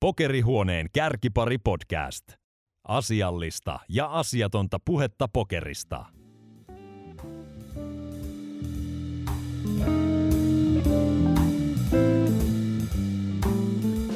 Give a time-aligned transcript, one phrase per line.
[0.00, 2.24] Pokerihuoneen kärkipari podcast.
[2.88, 6.04] Asiallista ja asiatonta puhetta pokerista.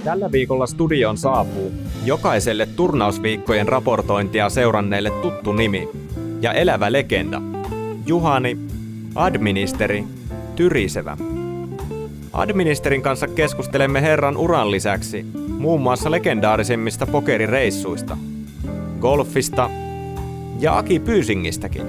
[0.05, 1.73] Tällä viikolla studion saapuu
[2.05, 5.89] jokaiselle turnausviikkojen raportointia seuranneille tuttu nimi
[6.41, 7.43] ja elävä legenda.
[8.07, 8.59] Juhani,
[9.15, 10.05] administeri,
[10.57, 11.17] Tyrisevä.
[12.33, 18.19] Administerin kanssa keskustelemme herran uran lisäksi muun muassa legendaarisimmista pokerireissuista,
[19.01, 19.71] golfista
[20.61, 21.87] ja Aki Pyysingistäkin.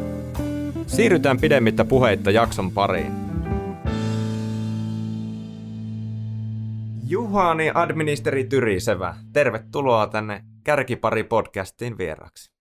[0.87, 3.13] Siirrytään pidemmittä puheitta jakson pariin.
[7.07, 12.51] Juhani administeri Tyrisevä, tervetuloa tänne Kärkipari podcastiin vieraksi.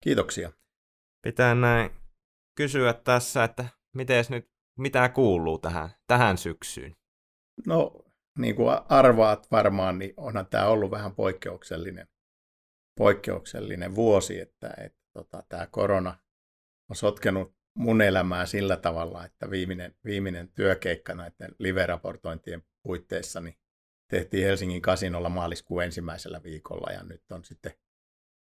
[0.00, 0.52] Kiitoksia.
[1.22, 1.90] Pitää näin
[2.54, 3.64] kysyä tässä, että
[3.94, 4.48] miten nyt,
[4.78, 6.96] mitä kuuluu tähän, tähän syksyyn?
[7.66, 8.07] No,
[8.38, 12.08] niin kuin arvaat varmaan, niin onhan tämä ollut vähän poikkeuksellinen,
[12.98, 16.18] poikkeuksellinen vuosi, että, että tota, tämä korona
[16.90, 23.58] on sotkenut mun elämää sillä tavalla, että viimeinen, viimeinen työkeikka näiden live-raportointien puitteissa niin
[24.10, 27.72] tehtiin Helsingin kasinolla maaliskuun ensimmäisellä viikolla ja nyt on sitten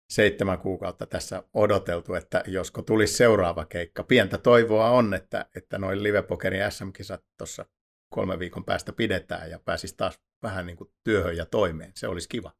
[0.09, 4.03] seitsemän kuukautta tässä odoteltu, että josko tulisi seuraava keikka.
[4.03, 7.65] Pientä toivoa on, että, että noin livepokerin SM-kisat tuossa
[8.09, 11.91] kolme viikon päästä pidetään ja pääsisi taas vähän niin kuin työhön ja toimeen.
[11.95, 12.51] Se olisi kiva.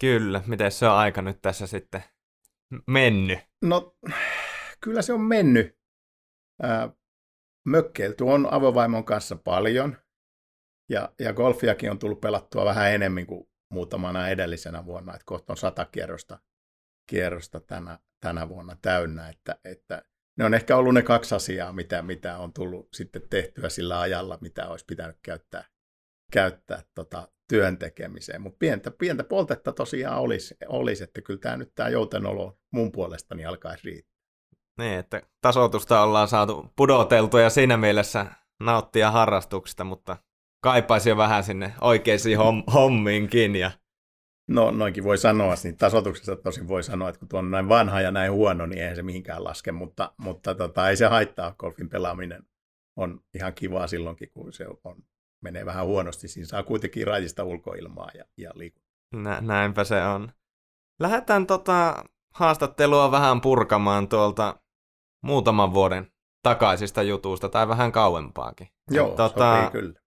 [0.00, 2.04] Kyllä, miten se on aika nyt tässä sitten
[2.86, 3.38] mennyt?
[3.62, 3.96] No,
[4.80, 5.80] kyllä se on mennyt.
[6.62, 6.92] Ää,
[7.68, 9.96] mökkeilty on avovaimon kanssa paljon
[10.90, 15.56] ja, ja golfiakin on tullut pelattua vähän enemmän kuin muutamana edellisenä vuonna, että kohta on
[15.56, 16.38] sata kierrosta,
[17.10, 20.02] kierrosta tänä, tänä vuonna täynnä, että, että
[20.38, 24.38] ne on ehkä ollut ne kaksi asiaa, mitä, mitä on tullut sitten tehtyä sillä ajalla,
[24.40, 25.64] mitä olisi pitänyt käyttää,
[26.32, 28.42] käyttää tota, työn tekemiseen.
[28.42, 33.44] Mutta pientä, pientä poltetta tosiaan olisi, olisi, että kyllä tämä nyt tämä joutenolo mun puolestani
[33.44, 34.20] alkaisi riittää.
[34.78, 38.26] Niin, että tasoitusta ollaan saatu pudoteltua ja siinä mielessä
[38.60, 40.16] nauttia harrastuksista, mutta
[40.62, 43.56] kaipaisi jo vähän sinne oikeisiin homm- hommiinkin.
[43.56, 43.70] Ja...
[44.50, 48.00] No noinkin voi sanoa, niin tasotuksessa tosin voi sanoa, että kun tuo on näin vanha
[48.00, 51.88] ja näin huono, niin eihän se mihinkään laske, mutta, mutta tota, ei se haittaa, golfin
[51.88, 52.42] pelaaminen
[52.96, 54.96] on ihan kivaa silloinkin, kun se on,
[55.42, 56.28] menee vähän huonosti.
[56.28, 58.82] Siinä saa kuitenkin rajista ulkoilmaa ja, ja liikua.
[59.14, 60.32] Nä, näinpä se on.
[61.00, 64.60] Lähdetään tota haastattelua vähän purkamaan tuolta
[65.22, 66.12] muutaman vuoden
[66.42, 68.68] takaisista jutuista tai vähän kauempaakin.
[68.90, 69.99] Joo, tota, sopii kyllä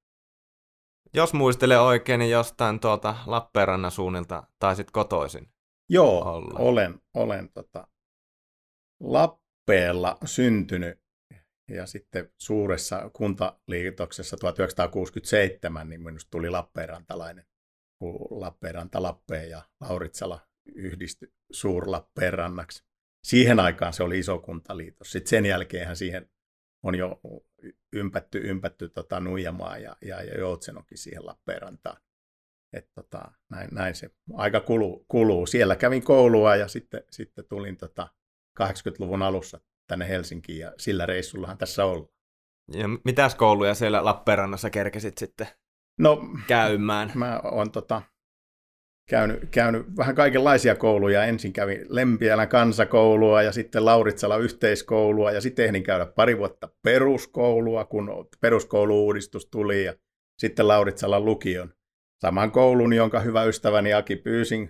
[1.13, 5.53] jos muistelen oikein, niin jostain tuolta Lappeenrannan suunnilta taisit kotoisin
[5.89, 6.59] Joo, olla.
[6.59, 7.87] olen, olen tota,
[8.99, 11.03] Lappeella syntynyt
[11.69, 17.45] ja sitten suuressa kuntaliitoksessa 1967 niin minusta tuli Lappeenrantalainen,
[17.99, 20.39] kun Lappeenranta Lappeen ja Lauritsala
[20.75, 22.83] yhdistyi Suur-Lappeenrannaksi.
[23.23, 25.11] Siihen aikaan se oli iso kuntaliitos.
[25.11, 26.29] Sitten sen jälkeen siihen
[26.83, 27.21] on jo
[27.93, 31.97] ympätty, ympätty tota Nuijamaa ja, ja, ja Joutsenokin siihen Lappeenrantaan.
[32.73, 35.45] Et tota, näin, näin, se aika kuluu, kuluu.
[35.45, 38.07] Siellä kävin koulua ja sitten, sitten tulin tota
[38.61, 42.13] 80-luvun alussa tänne Helsinkiin ja sillä reissullahan tässä ollaan.
[42.73, 45.47] Ja mitäs kouluja siellä Lappeenrannassa kerkesit sitten
[45.99, 47.11] no, käymään?
[47.15, 48.01] Mä oon tota,
[49.09, 51.25] käynyt, käynyt vähän kaikenlaisia kouluja.
[51.25, 57.85] Ensin kävin Lempiälän kansakoulua ja sitten Lauritsala yhteiskoulua ja sitten ehdin käydä pari vuotta peruskoulua,
[57.85, 59.93] kun peruskouluuudistus tuli ja
[60.37, 61.73] sitten Lauritsalan lukion.
[62.21, 64.69] Saman koulun, jonka hyvä ystäväni Aki Pyysing,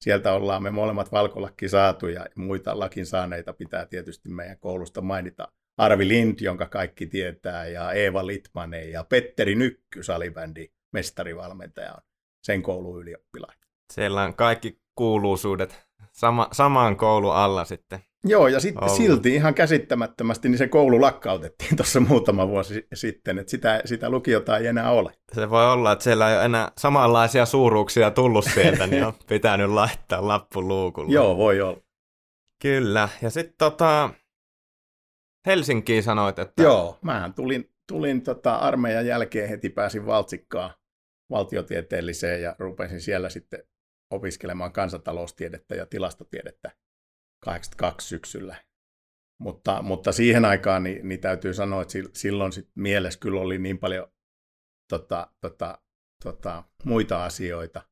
[0.00, 5.48] sieltä ollaan me molemmat valkolakki saatu ja muita lakin saaneita pitää tietysti meidän koulusta mainita.
[5.78, 12.02] Arvi Lind, jonka kaikki tietää, ja Eeva Litmanen ja Petteri Nykky, salibändi mestarivalmentaja on
[12.42, 13.61] sen koulun ylioppilaita.
[13.92, 18.00] Siellä on kaikki kuuluisuudet sama, samaan koulun alla sitten.
[18.24, 23.50] Joo, ja sitten silti ihan käsittämättömästi niin se koulu lakkautettiin tuossa muutama vuosi sitten, että
[23.50, 25.12] sitä, sitä lukiota ei enää ole.
[25.32, 29.70] Se voi olla, että siellä ei ole enää samanlaisia suuruuksia tullut sieltä, niin on pitänyt
[29.70, 31.12] laittaa lappu luukulle.
[31.12, 31.80] Joo, voi olla.
[32.62, 34.10] Kyllä, ja sitten tota,
[35.46, 36.62] Helsinkiin sanoit, että...
[36.62, 40.70] Joo, mähän tulin, tulin tota armeijan jälkeen heti pääsin Valtsikkaan
[41.30, 43.62] valtiotieteelliseen ja rupesin siellä sitten
[44.12, 46.70] opiskelemaan kansantaloustiedettä ja tilastotiedettä
[47.44, 48.56] 82 syksyllä.
[49.40, 53.78] Mutta, mutta siihen aikaan niin, niin täytyy sanoa, että silloin sit mielessä kyllä oli niin
[53.78, 54.06] paljon
[54.88, 55.78] tota, tota,
[56.24, 57.82] tota, muita asioita.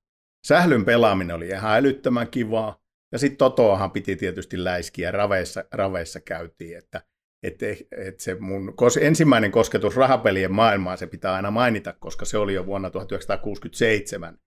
[0.47, 2.81] Sählyn pelaaminen oli ihan älyttömän kivaa.
[3.13, 7.03] Ja sitten Totoahan piti tietysti läiskiä, raveissa, raveissa käytiin, että
[7.43, 7.63] et,
[7.97, 12.55] et se mun kos, ensimmäinen kosketus rahapelien maailmaan se pitää aina mainita, koska se oli
[12.55, 14.39] jo vuonna 1967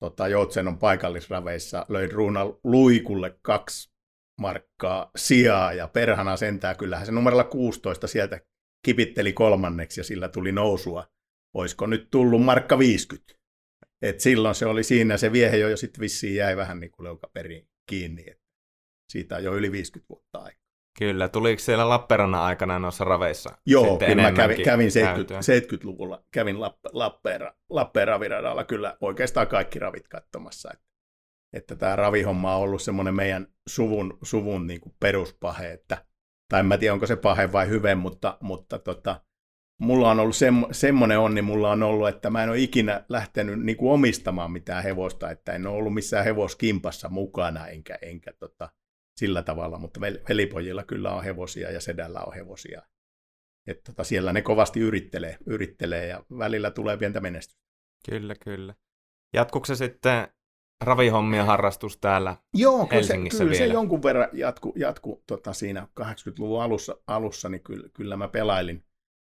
[0.00, 3.92] tota, Joutsenon paikallisraveissa löin Ruuna Luikulle kaksi
[4.40, 6.74] markkaa sijaa ja perhana sentää.
[6.74, 8.40] Kyllähän se numerolla 16 sieltä
[8.84, 11.06] kipitteli kolmanneksi ja sillä tuli nousua.
[11.54, 13.34] Olisiko nyt tullut markka 50?
[14.02, 17.04] Et silloin se oli siinä, se viehe jo, jo sitten vissiin jäi vähän niin kuin
[17.04, 18.30] leukaperin kiinni.
[18.30, 18.40] Et
[19.12, 20.69] siitä on jo yli 50 vuotta aikaa.
[20.98, 23.58] Kyllä, tuliko siellä Lappeenrannan aikana noissa raveissa?
[23.66, 27.40] Joo, kyllä mä kävin, kävin 70, 70-luvulla, kävin Lapp, Lappeen,
[27.70, 30.70] Lappeen raviradalla kyllä oikeastaan kaikki ravit katsomassa.
[30.72, 30.84] Että,
[31.52, 36.04] että tämä ravihomma on ollut semmoinen meidän suvun, suvun niin kuin peruspahe, että,
[36.48, 39.20] tai en mä tiedä onko se pahe vai hyvä, mutta, mutta tota,
[39.80, 43.60] mulla on ollut semmo, semmoinen onni, mulla on ollut, että mä en ole ikinä lähtenyt
[43.62, 48.68] niin kuin omistamaan mitään hevosta, että en ole ollut missään hevoskimpassa mukana, enkä, enkä tota,
[49.20, 52.82] sillä tavalla, mutta velipojilla kyllä on hevosia ja sedällä on hevosia.
[53.66, 57.62] Et tota, siellä ne kovasti yrittelee, yrittelee ja välillä tulee pientä menestystä.
[58.10, 58.74] Kyllä, kyllä.
[59.32, 60.28] Jatkuuko se sitten
[60.84, 63.66] ravihommia harrastus täällä Joo, kyllä Helsingissä se, kyllä vielä?
[63.66, 68.84] se jonkun verran jatku, jatku tota, siinä 80-luvun alussa, alussa niin kyllä, kyllä mä pelailin.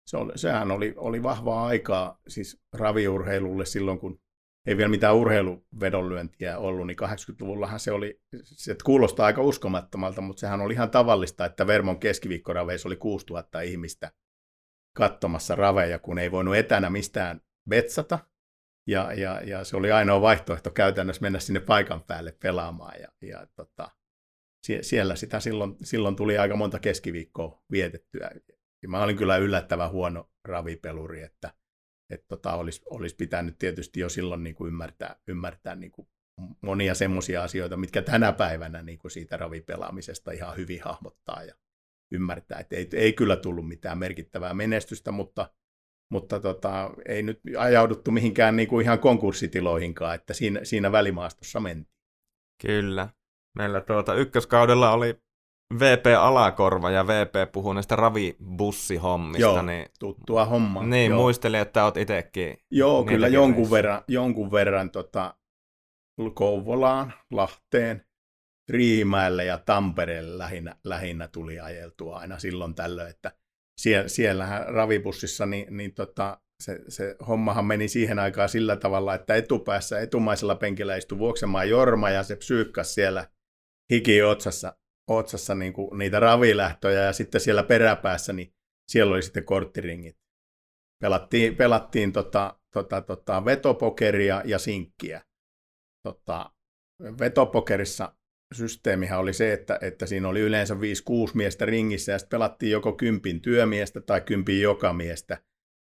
[0.07, 4.21] Se oli, sehän oli, oli vahvaa aikaa siis raviurheilulle silloin, kun
[4.65, 10.61] ei vielä mitään urheiluvedonlyöntiä ollut, niin 80-luvullahan se oli, se kuulostaa aika uskomattomalta, mutta sehän
[10.61, 14.11] oli ihan tavallista, että Vermon keskiviikkoraveissa oli 6000 ihmistä
[14.97, 18.19] katsomassa raveja, kun ei voinut etänä mistään vetsata,
[18.87, 23.47] ja, ja, ja se oli ainoa vaihtoehto käytännössä mennä sinne paikan päälle pelaamaan, ja, ja
[23.55, 23.91] tota,
[24.67, 28.31] sie, siellä sitä silloin, silloin tuli aika monta keskiviikkoa vietettyä.
[28.81, 31.53] Ja mä olin kyllä yllättävän huono ravipeluri, että
[32.11, 36.07] että tota, olisi, olisi pitänyt tietysti jo silloin niin kuin ymmärtää, ymmärtää niin kuin
[36.61, 41.55] monia semmoisia asioita, mitkä tänä päivänä niin kuin siitä ravipelaamisesta ihan hyvin hahmottaa ja
[42.11, 42.59] ymmärtää.
[42.59, 45.53] Että ei, ei kyllä tullut mitään merkittävää menestystä, mutta,
[46.11, 51.95] mutta tota, ei nyt ajauduttu mihinkään niin kuin ihan konkurssitiloihinkaan, että siinä, siinä välimaastossa mentiin.
[52.61, 53.09] Kyllä.
[53.57, 55.21] Meillä tuota ykköskaudella oli
[55.79, 59.41] VP Alakorva ja VP puhuu näistä ravibussihommista.
[59.41, 60.83] Joo, niin, tuttua hommaa.
[60.83, 61.21] Niin, Joo.
[61.21, 62.57] muistelin, että olet itsekin.
[62.71, 65.35] Joo, kyllä jonkun verran, jonkun verran tota,
[66.33, 68.05] Kouvolaan, Lahteen,
[68.69, 73.31] Riihimäelle ja Tampereelle lähinnä, lähinnä tuli ajeltua aina silloin tällöin, että
[73.77, 79.35] sie, siellähän ravibussissa niin, niin tota, se, se hommahan meni siihen aikaan sillä tavalla, että
[79.35, 83.27] etupäässä etumaisella penkillä istui vuoksemaan Jorma ja se psyykkas siellä
[83.93, 84.77] hiki otsassa,
[85.07, 88.53] otsassa niin kuin niitä ravilähtöjä ja sitten siellä peräpäässä niin
[88.91, 90.17] siellä oli sitten korttiringit.
[91.01, 95.21] Pelattiin, pelattiin tota, tota, tota, vetopokeria ja sinkkiä.
[96.03, 96.51] Tota,
[97.19, 98.15] vetopokerissa
[98.53, 100.77] systeemihän oli se, että, että siinä oli yleensä 5-6
[101.33, 105.37] miestä ringissä ja sitten pelattiin joko kympin työmiestä tai kympin joka miestä.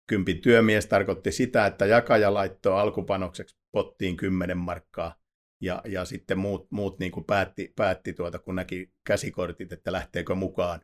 [0.09, 5.15] Kympin työmies tarkoitti sitä, että jakaja laittoi alkupanokseksi pottiin 10 markkaa
[5.63, 10.35] ja, ja sitten muut, muut niin kuin päätti, päätti tuota, kun näki käsikortit, että lähteekö
[10.35, 10.81] mukaan,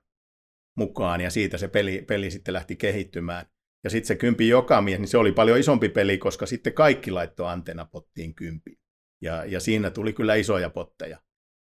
[0.78, 3.46] mukaan ja siitä se peli, peli sitten lähti kehittymään.
[3.84, 7.10] Ja sitten se kympi joka mies, niin se oli paljon isompi peli, koska sitten kaikki
[7.10, 8.78] laittoi antena pottiin kympi.
[9.22, 11.18] Ja, ja siinä tuli kyllä isoja potteja.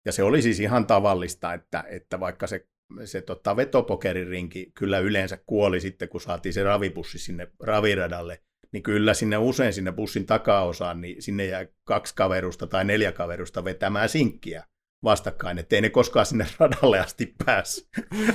[0.07, 2.69] Ja se oli siis ihan tavallista, että, että vaikka se,
[3.05, 9.15] se tota vetopokeririnki kyllä yleensä kuoli sitten, kun saatiin se ravipussi sinne raviradalle, niin kyllä
[9.15, 14.65] sinne usein sinne bussin takaosaan, niin sinne jää kaksi kaverusta tai neljä kaverusta vetämään sinkkiä
[15.05, 17.89] vastakkain, ettei ne koskaan sinne radalle asti päässyt.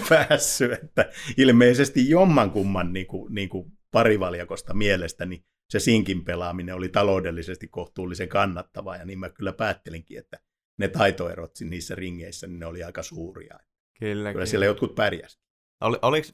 [0.10, 0.74] päässy.
[0.74, 7.68] Että ilmeisesti jommankumman niin kuin, niin kuin parivaljakosta mielestä niin se sinkin pelaaminen oli taloudellisesti
[7.68, 10.40] kohtuullisen kannattavaa, ja niin mä kyllä päättelinkin, että
[10.80, 13.60] ne taitoerot niissä ringeissä, niin ne oli aika suuria.
[14.00, 15.40] Kyllä, Kyllä siellä jotkut pärjäs.
[15.82, 16.28] Oli, oliko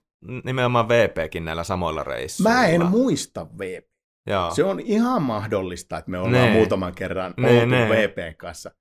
[0.44, 2.54] nimenomaan VPkin näillä samoilla reissuilla?
[2.54, 3.93] Mä en muista VP.
[4.28, 4.56] Joo.
[4.56, 6.54] Se on ihan mahdollista, että me ollaan Nee.
[6.54, 7.90] muutaman kerran Nee, oltu nee.
[7.90, 8.72] VPn kanssa,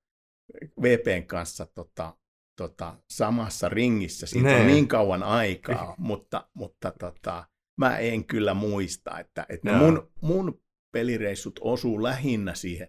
[0.81, 2.17] VPn kanssa tota,
[2.57, 4.27] tota, samassa ringissä.
[4.27, 4.61] Siitä Nee.
[4.61, 7.47] on niin kauan aikaa, mutta, mutta tota,
[7.77, 9.79] mä en kyllä muista, että, että Joo.
[9.79, 12.87] mun, mun pelireissut osuu lähinnä siihen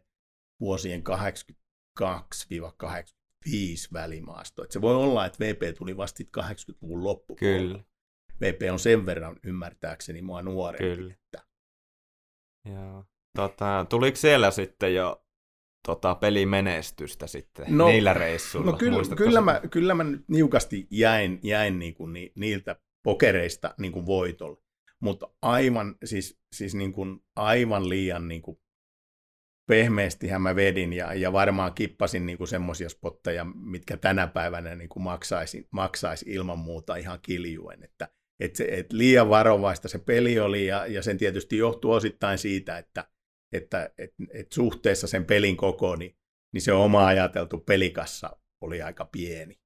[0.61, 1.03] vuosien
[2.01, 2.03] 82-85
[3.93, 4.67] välimaastoon.
[4.71, 7.79] Se voi olla, että VP tuli vasta sit 80-luvun loppupuolella.
[7.79, 7.85] Kyllä.
[8.41, 10.97] VP on sen verran ymmärtääkseni mua nuorempi.
[10.97, 11.15] Kyllä.
[12.65, 13.05] Joo.
[13.37, 15.27] Tota, tuliko siellä sitten jo
[15.87, 18.71] tota, pelimenestystä sitten No- niillä reissuilla?
[18.71, 23.75] No kyllä, Muistatko kyllä, mä, kyllä mä niukasti jäin, jäin niin kuin ni, niiltä pokereista
[23.79, 24.65] niin kuin voitolle.
[25.01, 28.59] Mutta aivan, siis, siis niin kuin aivan liian niin kuin
[29.69, 35.03] pehmeästihän mä vedin ja, ja varmaan kippasin niin semmoisia spotteja, mitkä tänä päivänä niin kuin
[35.03, 37.85] maksaisi, maksaisi ilman muuta ihan kiljuen.
[37.85, 38.09] Että
[38.41, 42.79] et se, et liian varovaista se peli oli ja, ja sen tietysti johtuu osittain siitä,
[42.79, 43.05] että
[43.55, 46.17] että et, et suhteessa sen pelin koko, niin,
[46.53, 49.61] niin se oma ajateltu pelikassa oli aika pieni.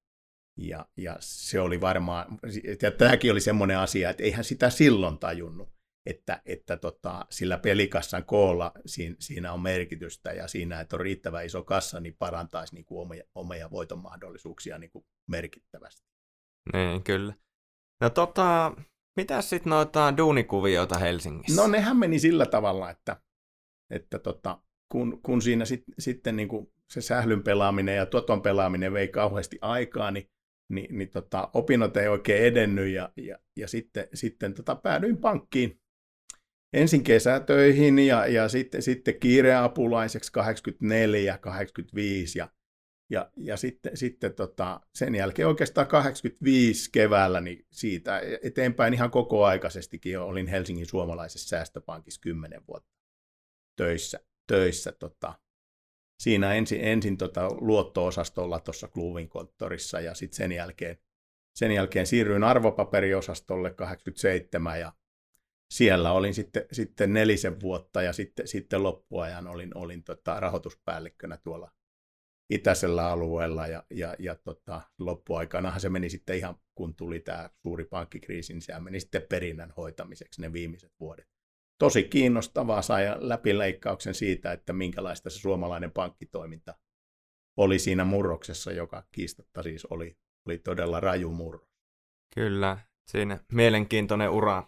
[0.57, 2.39] Ja, ja se oli varmaan,
[2.81, 5.69] ja tämäkin oli semmoinen asia, että eihän sitä silloin tajunnut,
[6.05, 11.45] että, että tota, sillä pelikassan koolla siinä, siinä on merkitystä ja siinä, että on riittävän
[11.45, 16.07] iso kassa, niin parantaisi niin kuin omia, omia voiton mahdollisuuksia niin kuin merkittävästi.
[16.73, 17.33] Niin, kyllä.
[18.01, 18.73] No tota,
[19.15, 21.61] mitä sitten noita duunikuvioita Helsingissä?
[21.61, 23.21] No nehän meni sillä tavalla, että,
[23.89, 28.93] että tota, kun, kun siinä sit, sitten niin kuin se sählyn pelaaminen ja tuoton pelaaminen
[28.93, 30.29] vei kauheasti aikaa, niin,
[30.71, 35.79] niin, niin tota, opinnot ei oikein edennyt ja, ja, ja sitten, sitten tota, päädyin pankkiin
[36.73, 42.49] ensin kesätöihin ja, ja sitten, sitten kiireapulaiseksi 84, 85 ja,
[43.09, 50.19] ja, ja sitten, sitten tota, sen jälkeen oikeastaan 85 keväällä niin siitä eteenpäin ihan kokoaikaisestikin
[50.19, 52.89] olin Helsingin suomalaisessa säästöpankissa 10 vuotta
[53.75, 54.19] töissä.
[54.47, 55.33] töissä tota,
[56.19, 60.97] siinä ensin, ensin tota luotto-osastolla tuossa Kluvin konttorissa ja sitten sen jälkeen,
[61.55, 64.93] sen jälkeen siirryin arvopaperiosastolle 87 ja
[65.73, 71.71] siellä olin sitten, sitten nelisen vuotta ja sitten, sitten loppuajan olin, olin tota rahoituspäällikkönä tuolla
[72.49, 77.85] itäisellä alueella ja, ja, ja tota, loppuaikanahan se meni sitten ihan, kun tuli tämä suuri
[77.85, 81.27] pankkikriisi, niin se meni sitten perinnän hoitamiseksi ne viimeiset vuodet.
[81.79, 86.75] Tosi kiinnostavaa sai läpileikkauksen siitä, että minkälaista se suomalainen pankkitoiminta
[87.57, 91.69] oli siinä murroksessa, joka kiistatta siis oli, oli todella raju murros.
[92.35, 92.77] Kyllä,
[93.11, 94.63] siinä mielenkiintoinen ura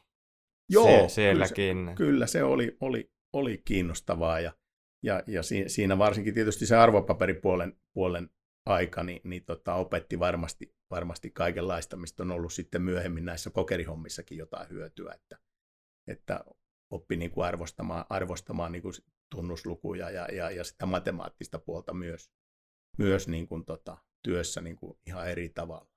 [0.70, 1.78] Joo, se, sielläkin.
[1.78, 4.54] Kyllä se, kyllä se oli, oli, oli kiinnostavaa ja,
[5.04, 8.30] ja, ja siinä varsinkin tietysti se arvopaperipuolen puolen
[8.66, 14.38] aika niin, niin tota, opetti varmasti, varmasti kaikenlaista, mistä on ollut sitten myöhemmin näissä pokerihommissakin
[14.38, 15.38] jotain hyötyä, että,
[16.08, 16.46] että
[16.90, 18.94] oppi niin kuin arvostamaan, arvostamaan niin kuin
[19.36, 22.32] tunnuslukuja ja, ja, ja sitä matemaattista puolta myös,
[22.98, 25.92] myös niin kuin tota, työssä niin kuin ihan eri tavalla.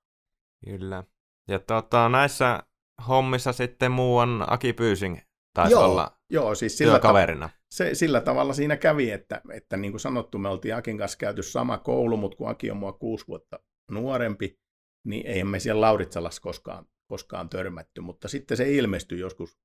[0.65, 1.03] Kyllä.
[1.47, 2.63] Ja tota, näissä
[3.07, 5.17] hommissa sitten muuan Aki Pyysing
[5.55, 7.49] taisi joo, olla joo, siis sillä työkaverina.
[7.49, 11.17] Ta- se, sillä tavalla siinä kävi, että, että niin kuin sanottu, me oltiin Akin kanssa
[11.17, 13.59] käyty sama koulu, mutta kun Aki on mua kuusi vuotta
[13.91, 14.59] nuorempi,
[15.05, 19.59] niin ei me siellä Lauritsalassa koskaan, koskaan törmätty, mutta sitten se ilmestyi joskus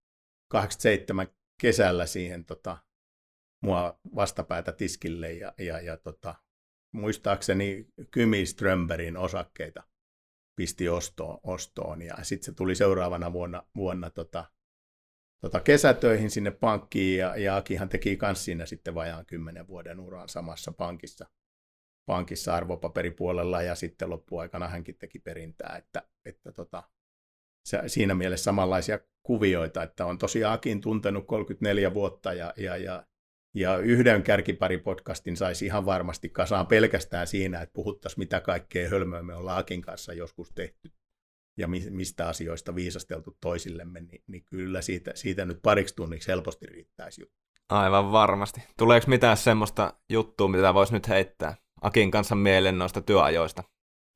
[0.50, 1.28] 87
[1.60, 2.78] kesällä siihen tota,
[3.62, 6.34] mua vastapäätä tiskille ja, ja, ja tota,
[6.94, 9.82] muistaakseni Kymi Strömbergin osakkeita
[10.56, 14.44] pisti ostoon, ostoon ja sitten se tuli seuraavana vuonna, vuonna tota,
[15.40, 20.28] tota kesätöihin sinne pankkiin ja, ja Akihan teki myös siinä sitten vajaan kymmenen vuoden uran
[20.28, 21.26] samassa pankissa,
[22.06, 26.82] pankissa arvopaperipuolella ja sitten loppuaikana hänkin teki perintää, että, että tota,
[27.68, 33.06] se, siinä mielessä samanlaisia kuvioita, että on tosiaan Akin tuntenut 34 vuotta ja, ja, ja
[33.54, 39.34] ja yhden kärkiparipodcastin saisi ihan varmasti kasaan pelkästään siinä, että puhuttaisiin mitä kaikkea hölmöä me
[39.34, 40.90] ollaan Akin kanssa joskus tehty
[41.60, 47.22] ja mistä asioista viisasteltu toisillemme, niin, niin kyllä siitä, siitä nyt pariksi tunniksi helposti riittäisi
[47.22, 47.36] juttu.
[47.68, 48.62] Aivan varmasti.
[48.78, 53.62] Tuleeko mitään semmoista juttua, mitä voisi nyt heittää Akin kanssa mieleen noista työajoista?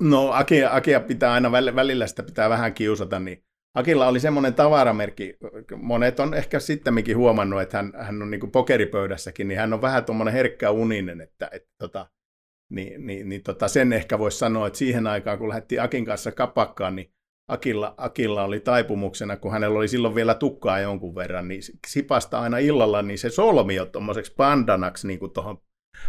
[0.02, 5.36] No Akia, Akia pitää aina välillä sitä pitää vähän kiusata, niin Akilla oli semmoinen tavaramerkki,
[5.76, 10.04] monet on ehkä sittenkin huomannut, että hän, hän on niin pokeripöydässäkin, niin hän on vähän
[10.04, 12.06] tuommoinen herkkä uninen, että, että tota,
[12.70, 16.32] niin, niin, niin tota sen ehkä voisi sanoa, että siihen aikaan, kun lähdettiin Akin kanssa
[16.32, 17.12] kapakkaan, niin
[17.48, 22.58] Akilla, Akilla oli taipumuksena, kun hänellä oli silloin vielä tukkaa jonkun verran, niin sipasta aina
[22.58, 25.58] illalla niin se solmio tuommoiseksi pandanaksi niin tuohon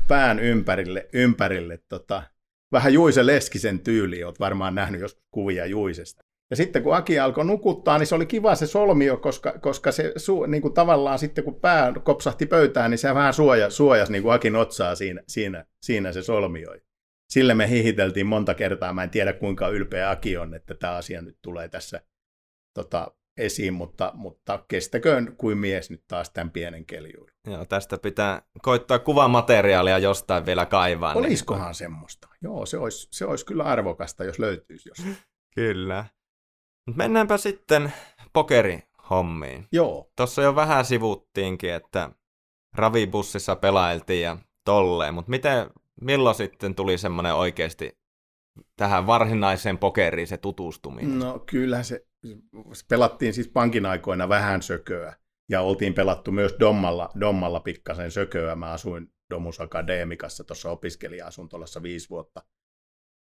[0.07, 2.23] pään ympärille, ympärille tota,
[2.71, 6.23] vähän Juise Leskisen tyyli, olet varmaan nähnyt joskus kuvia Juisesta.
[6.49, 10.13] Ja sitten kun Aki alkoi nukuttaa, niin se oli kiva se solmio, koska, koska se
[10.47, 14.33] niin kuin tavallaan sitten kun pää kopsahti pöytään, niin se vähän suoja, suojasi niin kuin
[14.33, 16.81] Akin otsaa siinä, siinä, siinä se solmioi.
[17.35, 21.21] Sille me hihiteltiin monta kertaa, mä en tiedä kuinka ylpeä Aki on, että tämä asia
[21.21, 22.01] nyt tulee tässä
[22.73, 27.31] tota, esiin, mutta, mutta kestäköön kuin mies nyt taas tämän pienen keljuun.
[27.47, 31.13] Joo, tästä pitää koittaa kuvamateriaalia jostain vielä kaivaa.
[31.13, 31.75] Olisikohan niin...
[31.75, 32.27] semmoista?
[32.41, 35.17] Joo, se olisi, se olisi kyllä arvokasta, jos löytyisi jostain.
[35.55, 36.05] kyllä.
[36.95, 37.93] Mennäänpä sitten
[38.33, 39.67] pokerihommiin.
[39.71, 40.11] Joo.
[40.15, 42.09] Tuossa jo vähän sivuttiinkin, että
[42.75, 45.69] ravibussissa pelailtiin ja tolleen, mutta miten,
[46.01, 47.99] milloin sitten tuli semmoinen oikeasti
[48.75, 51.19] tähän varsinaiseen pokeriin se tutustuminen?
[51.19, 52.05] No kyllä se,
[52.89, 55.15] pelattiin siis pankin aikoina vähän sököä
[55.49, 58.55] ja oltiin pelattu myös Dommalla, Dommalla pikkasen sököä.
[58.55, 62.41] Mä asuin Domus Akademikassa tuossa opiskelija-asuntolassa viisi vuotta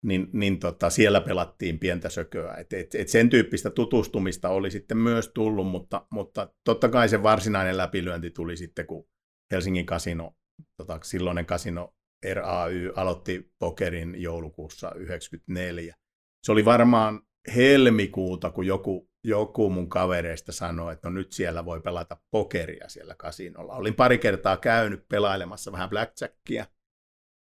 [0.03, 2.55] niin, niin tota, siellä pelattiin pientä sököä.
[2.55, 7.23] Et, et, et sen tyyppistä tutustumista oli sitten myös tullut, mutta, mutta totta kai se
[7.23, 9.09] varsinainen läpilyönti tuli sitten, kun
[9.53, 10.37] Helsingin kasino,
[10.77, 11.95] tota, silloinen kasino
[12.33, 15.95] RAY aloitti pokerin joulukuussa 1994.
[16.43, 17.21] Se oli varmaan
[17.57, 23.15] helmikuuta, kun joku, joku mun kavereista sanoi, että no nyt siellä voi pelata pokeria siellä
[23.15, 23.75] kasinolla.
[23.75, 26.67] Olin pari kertaa käynyt pelailemassa vähän blackjackia,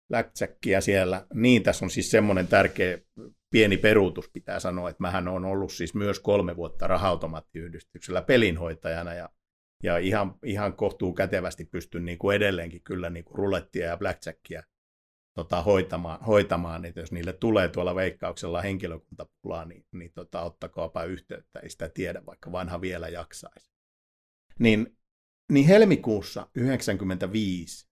[0.08, 1.26] blackjackia siellä.
[1.34, 2.98] Niin, tässä on siis semmoinen tärkeä
[3.50, 9.28] pieni peruutus pitää sanoa, että mähän on ollut siis myös kolme vuotta rahautomaattiyhdistyksellä pelinhoitajana ja,
[9.82, 14.62] ja ihan, ihan kohtuu kätevästi pystyn niin kuin edelleenkin kyllä niin kuin rulettia ja blackjackia
[15.34, 21.58] tota, hoitamaan, hoitamaan, että jos niille tulee tuolla veikkauksella henkilökuntapulaa, niin, niin tota, ottakoapa yhteyttä,
[21.58, 23.70] ei sitä tiedä, vaikka vanha vielä jaksaisi.
[24.58, 24.98] Niin,
[25.52, 27.88] niin helmikuussa 1995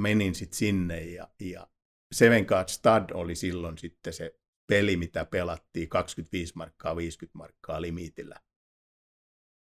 [0.00, 1.66] menin sitten sinne ja, ja
[2.14, 4.34] Seven Card Stud oli silloin sitten se
[4.66, 8.36] peli, mitä pelattiin 25 markkaa, 50 markkaa limitillä.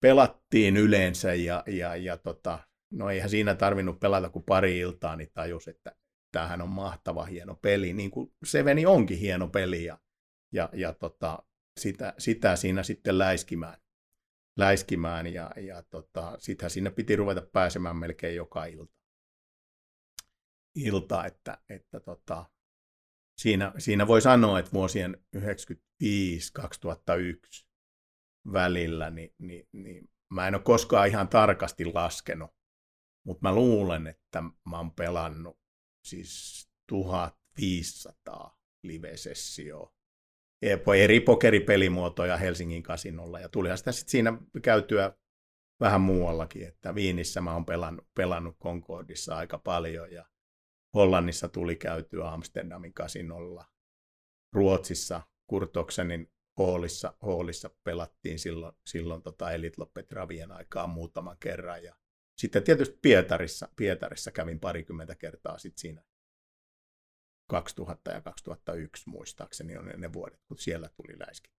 [0.01, 2.59] Pelattiin yleensä ja, ja, ja tota,
[2.91, 5.95] no eihän siinä tarvinnut pelata kuin pari iltaa, niin tajus, että
[6.31, 9.99] tämähän on mahtava hieno peli, niin kuin Seveni onkin hieno peli ja,
[10.53, 11.43] ja, ja tota,
[11.79, 13.77] sitä, sitä siinä sitten läiskimään,
[14.57, 18.93] läiskimään ja, ja tota, sitä siinä piti ruveta pääsemään melkein joka ilta.
[20.75, 22.45] ilta että, että tota,
[23.37, 25.41] siinä, siinä voi sanoa, että vuosien 1995-2001
[28.53, 32.51] välillä, niin, niin, niin mä en ole koskaan ihan tarkasti laskenut,
[33.25, 35.59] mutta mä luulen, että mä oon pelannut
[36.07, 39.93] siis 1500 live-sessioa
[40.97, 43.39] eri pokeripelimuotoja Helsingin kasinolla.
[43.39, 45.13] Ja tulihan sitä sitten siinä käytyä
[45.79, 50.25] vähän muuallakin, että Viinissä mä oon pelannut, pelannut Concordissa aika paljon ja
[50.95, 53.65] Hollannissa tuli käytyä Amsterdamin kasinolla.
[54.53, 61.83] Ruotsissa Kurtoksenin Hallissa, Hallissa pelattiin silloin, silloin tota Elite Loppetravien aikaa muutaman kerran.
[61.83, 61.95] Ja
[62.37, 66.03] sitten tietysti Pietarissa, Pietarissa kävin parikymmentä kertaa sit siinä
[67.49, 71.51] 2000 ja 2001 muistaakseni on ne vuodet, kun siellä tuli läiski.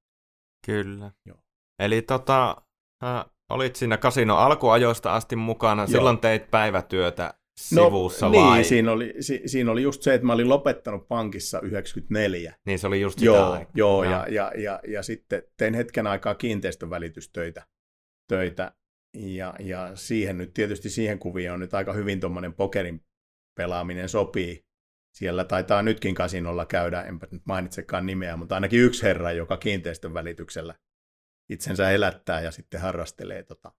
[0.67, 1.13] Kyllä.
[1.27, 1.39] Joo.
[1.79, 2.63] Eli tota,
[3.05, 5.87] äh, olit siinä kasino alkuajoista asti mukana, Joo.
[5.87, 7.35] silloin teit päivätyötä
[7.73, 8.65] no, sivussa niin, vai?
[8.65, 12.55] Siinä oli, si, siinä oli just se, että mä olin lopettanut pankissa 94.
[12.67, 13.73] Niin se oli just sitä Joo, aikaa.
[13.75, 17.67] joo ja, ja, ja, ja, sitten tein hetken aikaa kiinteistövälitystöitä
[18.29, 18.73] töitä,
[19.15, 23.05] ja, ja siihen nyt tietysti siihen kuvioon nyt aika hyvin tuommoinen pokerin
[23.57, 24.65] pelaaminen sopii.
[25.15, 30.15] Siellä taitaa nytkin kasinolla käydä, enpä nyt mainitsekaan nimeä, mutta ainakin yksi herra, joka kiinteistön
[30.15, 30.75] välityksellä
[31.51, 33.73] itsensä elättää ja sitten harrastelee tota,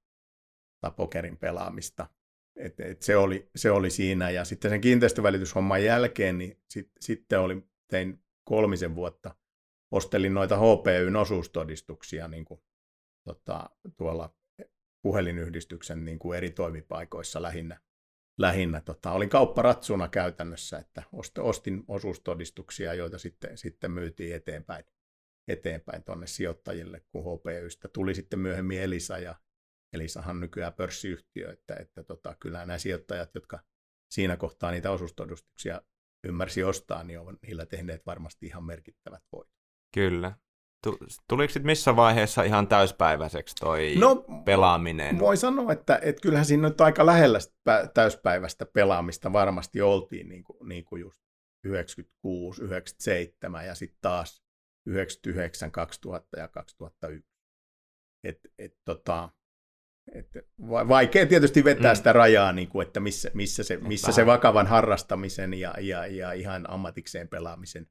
[0.81, 2.07] tota pokerin pelaamista.
[2.55, 4.29] Et, et se, oli, se oli siinä.
[4.29, 9.35] Ja sitten sen kiinteistövälityshomman jälkeen, niin sit, sitten oli, tein kolmisen vuotta,
[9.91, 12.61] ostelin noita HPYn osuustodistuksia niin kuin,
[13.23, 14.35] tota, tuolla
[15.01, 17.79] puhelinyhdistyksen niin kuin eri toimipaikoissa lähinnä.
[18.39, 21.03] lähinnä tota, olin kaupparatsuna käytännössä, että
[21.39, 24.85] ostin osuustodistuksia, joita sitten, sitten myytiin eteenpäin
[25.47, 29.35] eteenpäin tuonne sijoittajille, kun HPYstä tuli sitten myöhemmin Elisa ja
[29.93, 33.59] Elisahan nykyään pörssiyhtiö, että, että tota, kyllä nämä sijoittajat, jotka
[34.11, 35.81] siinä kohtaa niitä osuustodistuksia
[36.23, 39.53] ymmärsi ostaa, niin ovat niillä tehneet varmasti ihan merkittävät voitot.
[39.93, 40.35] Kyllä.
[41.29, 45.19] Tuliko sitten missä vaiheessa ihan täyspäiväiseksi toi no, pelaaminen?
[45.19, 47.39] Voi sanoa, että, että kyllähän siinä nyt aika lähellä
[47.93, 51.21] täyspäiväistä pelaamista varmasti oltiin, niin kuin, niin kuin just
[51.63, 54.43] 96, 97 ja sitten taas
[54.85, 57.29] 99, 2000 ja 2001.
[58.23, 59.29] Et, et, tota,
[60.15, 60.27] et,
[60.69, 61.95] vaikea tietysti vetää mm.
[61.95, 66.31] sitä rajaa, niin kuin, että missä, missä, se, missä se vakavan harrastamisen ja, ja, ja
[66.31, 67.87] ihan ammatikseen pelaamisen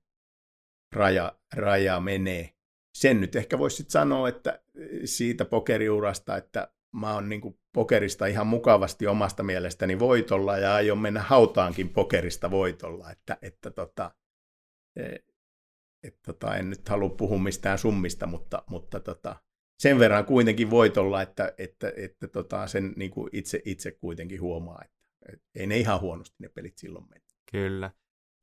[0.93, 2.55] raja, raja menee
[2.95, 4.63] sen nyt ehkä voisi sanoa, että
[5.05, 11.21] siitä pokeriurasta, että mä oon niin pokerista ihan mukavasti omasta mielestäni voitolla ja aion mennä
[11.23, 14.15] hautaankin pokerista voitolla, että, että tota,
[14.97, 15.17] e,
[16.03, 19.37] et tota, en nyt halua puhua mistään summista, mutta, mutta tota,
[19.79, 24.83] sen verran kuitenkin voitolla, että, että, että tota, sen niin kuin itse, itse kuitenkin huomaa,
[24.85, 27.23] että, että ei ne ihan huonosti ne pelit silloin mene.
[27.53, 27.91] Kyllä.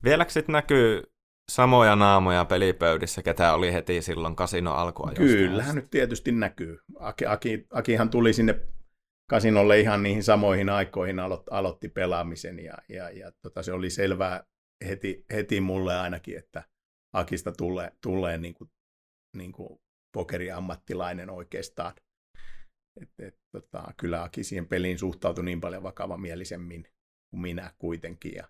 [0.04, 1.04] Vieläkö sitten näkyy
[1.50, 5.24] samoja naamoja pelipöydissä, ketä oli heti silloin kasino alkuajosta.
[5.24, 6.78] Kyllähän nyt tietysti näkyy.
[7.00, 8.62] Aki, Aki, Akihan tuli sinne
[9.30, 14.44] kasinolle ihan niihin samoihin aikoihin, alo, aloitti pelaamisen ja, ja, ja tota, se oli selvää
[14.88, 16.64] heti, heti mulle ainakin, että
[17.14, 18.70] Akista tulee, tulee niin kuin,
[19.38, 19.80] niin kuin
[20.12, 21.94] pokeriammattilainen oikeastaan.
[23.02, 26.84] Et, et, tota, kyllä Aki siihen peliin suhtautui niin paljon vakavamielisemmin
[27.30, 28.36] kuin minä kuitenkin.
[28.36, 28.48] Ja,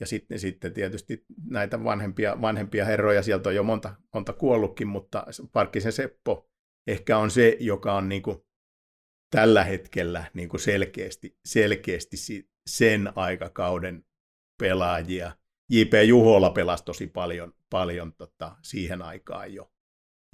[0.00, 5.26] ja sitten, sitten tietysti näitä vanhempia, vanhempia herroja, sieltä on jo monta, monta kuollutkin, mutta
[5.52, 6.50] Parkkisen Seppo
[6.86, 8.38] ehkä on se, joka on niin kuin
[9.30, 12.16] tällä hetkellä niin kuin selkeästi, selkeästi
[12.66, 14.04] sen aikakauden
[14.60, 15.36] pelaajia.
[15.70, 15.92] J.P.
[16.06, 19.72] Juhola pelasi tosi paljon, paljon tota, siihen aikaan jo.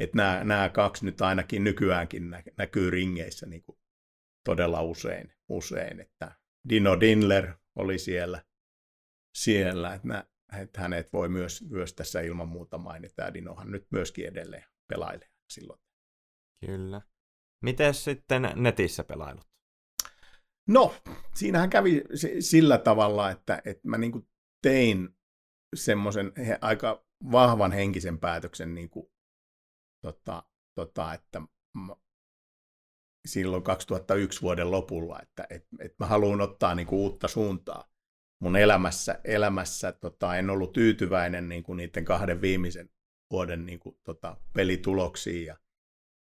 [0.02, 3.78] Että nämä, nämä kaksi nyt ainakin nykyäänkin nä, näkyy ringeissä niin kuin
[4.44, 6.00] todella usein, usein.
[6.00, 6.36] Että
[6.68, 8.44] Dino Dinler oli siellä,
[9.36, 10.24] siellä että, nä,
[10.60, 13.22] että hänet voi myös, myös tässä ilman muuta mainita.
[13.22, 15.80] Ja Dinohan nyt myöskin edelleen pelailee silloin.
[16.66, 17.00] Kyllä.
[17.62, 19.52] Miten sitten netissä pelailut?
[20.68, 20.94] No,
[21.34, 22.02] siinähän kävi
[22.40, 24.28] sillä tavalla, että, että mä niin
[24.62, 25.08] tein
[25.74, 29.11] semmoisen aika vahvan henkisen päätöksen, niin kuin,
[30.02, 30.42] tota,
[30.74, 31.40] tota, että
[31.74, 31.96] mä,
[33.26, 37.92] silloin 2001 vuoden lopulla, että et, et mä haluan ottaa niin kuin, uutta suuntaa
[38.42, 39.20] mun elämässä.
[39.24, 42.90] elämässä tota, en ollut tyytyväinen niin kuin niiden kahden viimeisen
[43.30, 45.56] vuoden niin kuin, tota, pelituloksiin ja,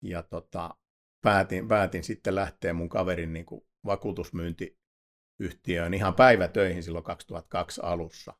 [0.03, 0.77] ja tota,
[1.25, 8.35] päätin, päätin sitten lähteä mun kaverin niin kuin, vakuutusmyyntiyhtiöön ihan päivätöihin silloin 2002 alussa.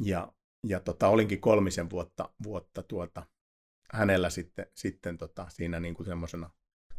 [0.00, 0.32] Ja,
[0.66, 3.26] ja tota, olinkin kolmisen vuotta, vuotta tuota,
[3.92, 6.50] hänellä sitten, sitten tota, siinä niin kuin semmoisena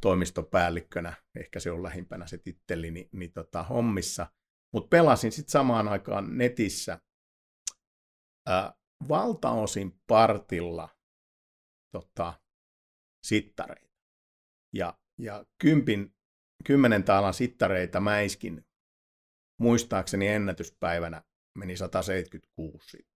[0.01, 4.27] toimistopäällikkönä, ehkä se on lähimpänä se titteli, niin, niin tota, hommissa.
[4.73, 6.99] Mutta pelasin sitten samaan aikaan netissä
[8.47, 8.73] ää,
[9.09, 10.89] valtaosin partilla
[11.91, 12.33] tota,
[13.23, 13.97] sittareita.
[14.73, 16.15] Ja, ja kympin
[16.63, 18.65] kymmenen taalan sittareita mäiskin
[19.59, 21.23] muistaakseni ennätyspäivänä
[21.57, 23.10] meni 176.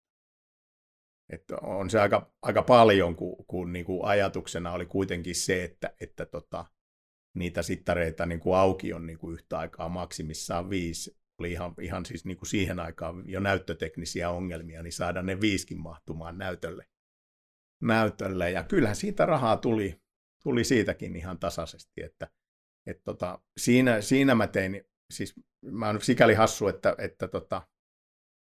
[1.29, 5.93] Että on se aika, aika paljon, kun, kun niin kuin ajatuksena oli kuitenkin se, että,
[6.01, 6.65] että tota,
[7.35, 11.17] niitä sittareita niin kuin auki on niin kuin yhtä aikaa maksimissaan viisi.
[11.39, 15.79] Oli ihan, ihan siis niin kuin siihen aikaan jo näyttöteknisiä ongelmia, niin saada ne viiskin
[15.79, 16.85] mahtumaan näytölle.
[17.81, 18.51] näytölle.
[18.51, 20.01] Ja kyllähän siitä rahaa tuli,
[20.43, 22.27] tuli siitäkin ihan tasaisesti, että
[22.87, 24.83] et tota, siinä, siinä mä tein,
[25.13, 25.33] siis
[25.71, 27.61] mä oon sikäli hassu, että, että, tota,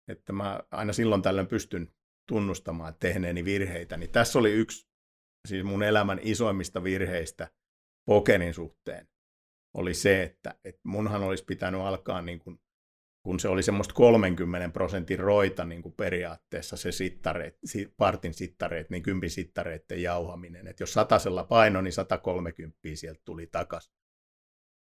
[0.08, 1.94] että mä aina silloin tällöin pystyn
[2.28, 4.88] tunnustamaan tehneeni virheitä, niin tässä oli yksi
[5.48, 7.48] siis mun elämän isoimmista virheistä
[8.06, 9.08] pokerin suhteen,
[9.74, 12.60] oli se, että, että munhan olisi pitänyt alkaa niin kuin,
[13.26, 17.60] kun se oli semmoista 30 prosentin roita niin kuin periaatteessa se sittareet,
[17.98, 20.68] partin sittareet, niin kympin sittareiden jauhaminen.
[20.68, 23.94] Että jos satasella paino, niin 130 sieltä tuli takaisin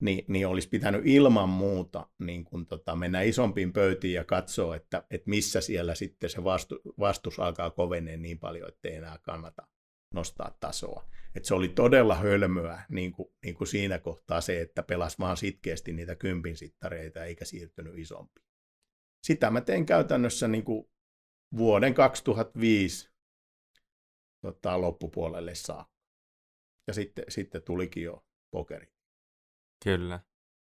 [0.00, 5.04] niin, niin olisi pitänyt ilman muuta niin kun tota, mennä isompiin pöytiin ja katsoa, että,
[5.10, 9.66] että missä siellä sitten se vastu, vastus alkaa koveneen niin paljon, että ei enää kannata
[10.14, 11.08] nostaa tasoa.
[11.34, 15.36] Et se oli todella hölmöä niin kuin, niin kuin siinä kohtaa se, että pelasi vaan
[15.36, 18.46] sitkeästi niitä kympin sittareita eikä siirtynyt isompiin.
[19.24, 20.90] Sitä mä tein käytännössä niin kuin
[21.56, 23.10] vuoden 2005
[24.42, 25.94] tota, loppupuolelle saakka.
[26.86, 28.93] Ja sitten, sitten tulikin jo pokeri.
[29.84, 30.20] Kyllä.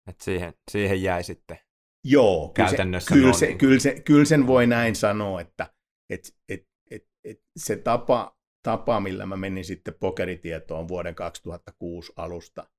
[0.06, 1.58] Et siihen, siihen jäi sitten
[2.04, 5.74] Joo, käytännössä kyllä se, kyllä, se, kyllä, se, kyllä sen voi näin sanoa, että
[6.10, 12.70] et, et, et, et se tapa, tapa, millä mä menin sitten pokeritietoon vuoden 2006 alusta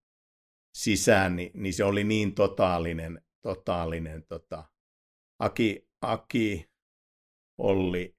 [0.77, 4.63] sisään, niin, niin se oli niin totaalinen, totaalinen tota,
[5.39, 6.69] Aki, Aki,
[7.57, 8.15] Olli,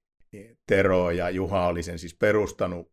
[0.67, 2.92] Tero ja Juha oli sen siis perustanut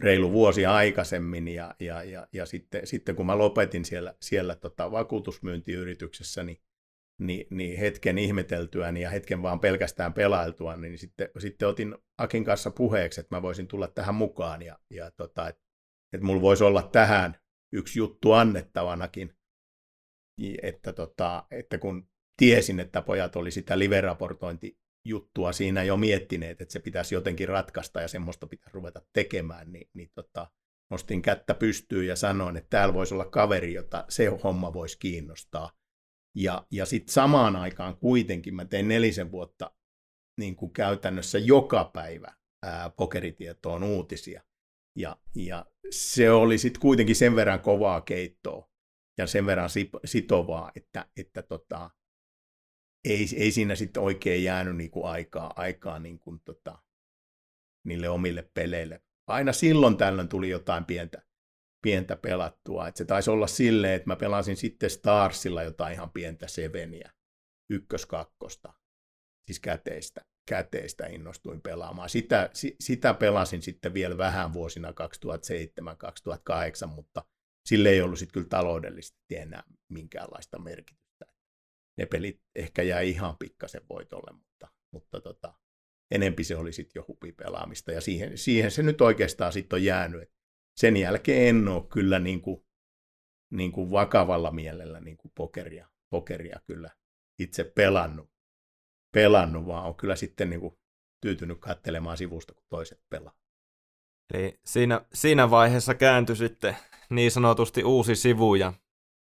[0.00, 4.90] reilu vuosi aikaisemmin ja, ja, ja, ja sitten, sitten kun mä lopetin siellä, siellä tota
[4.90, 6.60] vakuutusmyyntiyrityksessä, niin,
[7.20, 12.70] niin, niin hetken ihmeteltyä ja hetken vaan pelkästään pelailtua, niin sitten, sitten otin Akin kanssa
[12.70, 15.62] puheeksi, että mä voisin tulla tähän mukaan ja, ja tota, että,
[16.12, 17.36] että mulla voisi olla tähän
[17.72, 19.34] yksi juttu annettavanakin,
[20.62, 24.78] että, tota, että kun tiesin, että pojat oli sitä live-raportointi
[25.08, 29.88] juttua siinä jo miettineet, että se pitäisi jotenkin ratkaista ja semmoista pitäisi ruveta tekemään, niin,
[29.94, 30.50] niin tota,
[30.90, 35.72] nostin kättä pystyyn ja sanoin, että täällä voisi olla kaveri, jota se homma voisi kiinnostaa.
[36.36, 39.70] Ja, ja sitten samaan aikaan kuitenkin mä tein nelisen vuotta
[40.38, 44.42] niin kuin käytännössä joka päivä ää, pokeritietoon uutisia.
[44.98, 48.68] Ja, ja se oli sitten kuitenkin sen verran kovaa keittoa
[49.18, 49.70] ja sen verran
[50.04, 51.90] sitovaa, että, että tota,
[53.08, 56.78] ei, ei siinä sitten oikein jäänyt niinku aikaa, aikaa niinku tota,
[57.84, 59.02] niille omille peleille.
[59.26, 61.22] Aina silloin tällöin tuli jotain pientä,
[61.82, 62.88] pientä pelattua.
[62.88, 67.12] Et se taisi olla silleen, että mä pelasin sitten Starsilla jotain ihan pientä Seveniä,
[67.70, 68.74] ykköskakkosta,
[69.46, 72.08] siis käteistä, käteistä innostuin pelaamaan.
[72.08, 74.92] Sitä, sitä pelasin sitten vielä vähän vuosina 2007-2008,
[76.86, 77.24] mutta
[77.66, 81.07] sille ei ollut sitten kyllä taloudellisesti enää minkäänlaista merkitystä
[81.98, 85.54] ne pelit ehkä jäi ihan pikkasen voitolle, mutta, mutta tota,
[86.10, 90.22] enempi se oli sitten jo hupipelaamista ja siihen, siihen se nyt oikeastaan sitten on jäänyt.
[90.22, 90.32] Et
[90.76, 92.66] sen jälkeen en ole kyllä niin kuin,
[93.52, 96.90] niin kuin vakavalla mielellä niin kuin pokeria, pokeria kyllä
[97.38, 98.30] itse pelannut,
[99.14, 100.78] pelannut vaan on kyllä sitten niin kuin
[101.20, 103.38] tyytynyt katselemaan sivusta, kun toiset pelaa.
[104.34, 106.76] Eli siinä, siinä vaiheessa kääntyi sitten
[107.10, 108.72] niin sanotusti uusi sivu ja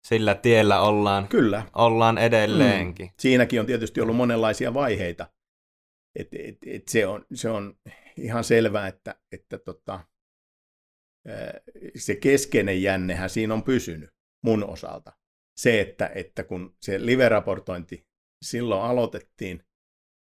[0.06, 1.62] sillä tiellä ollaan, Kyllä.
[1.74, 3.06] ollaan edelleenkin.
[3.06, 3.12] Mm.
[3.18, 5.30] Siinäkin on tietysti ollut monenlaisia vaiheita.
[6.18, 7.78] Et, et, et se, on, se on
[8.16, 10.00] ihan selvää, että, että tota,
[11.96, 14.10] se keskeinen jännehän siinä on pysynyt
[14.44, 15.12] mun osalta.
[15.56, 18.06] Se, että, että kun se live-raportointi
[18.44, 19.64] silloin aloitettiin,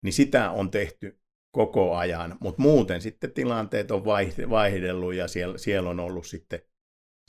[0.03, 1.19] niin sitä on tehty
[1.51, 4.05] koko ajan, mutta muuten sitten tilanteet on
[4.49, 6.59] vaihdellut ja siellä, siellä on ollut sitten,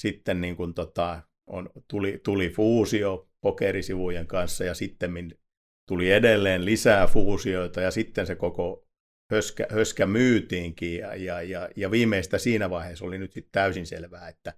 [0.00, 5.12] sitten niin kuin tota, on, tuli, tuli fuusio pokerisivujen kanssa ja sitten
[5.88, 8.86] tuli edelleen lisää fuusioita ja sitten se koko
[9.30, 14.54] höskä, höskä myytiinkin ja, ja, ja, ja viimeistä siinä vaiheessa oli nyt täysin selvää, että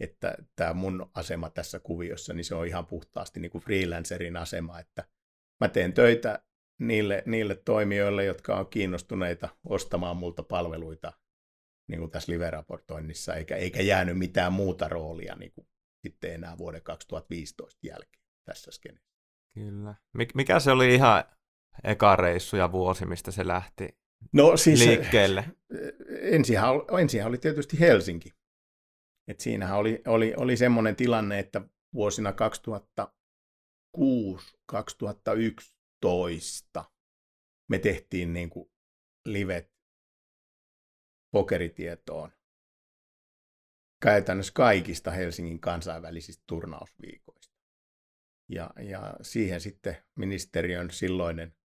[0.00, 4.80] että tämä mun asema tässä kuviossa, niin se on ihan puhtaasti niin kuin freelancerin asema,
[4.80, 5.04] että
[5.60, 6.42] mä teen töitä
[6.80, 11.12] niille, niille toimijoille, jotka on kiinnostuneita ostamaan multa palveluita
[11.88, 15.66] niin kuin tässä live-raportoinnissa, eikä, eikä jäänyt mitään muuta roolia niin kuin
[16.06, 19.16] sitten enää vuoden 2015 jälkeen tässä skeneessä.
[19.54, 19.94] Kyllä.
[20.34, 21.24] Mikä se oli ihan
[21.84, 23.98] eka reissu ja vuosi, mistä se lähti
[24.32, 25.44] no, siis, liikkeelle?
[26.20, 28.32] Ensinhän, ensinhän oli tietysti Helsinki.
[29.28, 31.60] Et siinähän oli, oli, oli semmoinen tilanne, että
[31.94, 32.32] vuosina
[36.76, 36.84] 2006-2011
[37.70, 38.70] me tehtiin niin kuin
[39.24, 39.72] livet
[41.30, 42.32] pokeritietoon
[44.00, 47.56] käytännössä kaikista Helsingin kansainvälisistä turnausviikoista.
[48.48, 51.56] Ja, ja siihen sitten ministeriön silloinen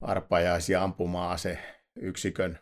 [0.00, 1.58] arpajais- ja ampuma-ase
[1.96, 2.58] yksikön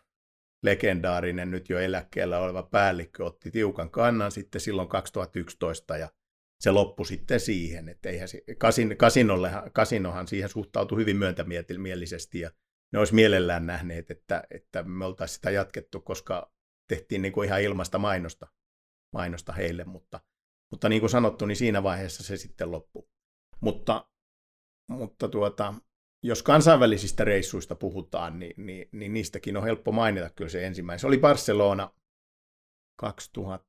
[0.63, 6.09] legendaarinen nyt jo eläkkeellä oleva päällikkö otti tiukan kannan sitten silloin 2011 ja
[6.59, 12.51] se loppui sitten siihen, että eihän se, kasin, kasinollehan, kasinohan siihen suhtautui hyvin myöntämielisesti ja
[12.93, 16.51] ne olisi mielellään nähneet, että, että me oltaisiin sitä jatkettu, koska
[16.87, 18.47] tehtiin niin kuin ihan ilmasta mainosta,
[19.15, 20.19] mainosta heille, mutta,
[20.71, 23.07] mutta niin kuin sanottu, niin siinä vaiheessa se sitten loppui.
[23.61, 24.09] Mutta,
[24.87, 25.73] mutta tuota,
[26.23, 30.99] jos kansainvälisistä reissuista puhutaan, niin, niin, niin niistäkin on helppo mainita kyllä se ensimmäinen.
[30.99, 31.93] Se oli Barcelona
[32.99, 33.65] 2000,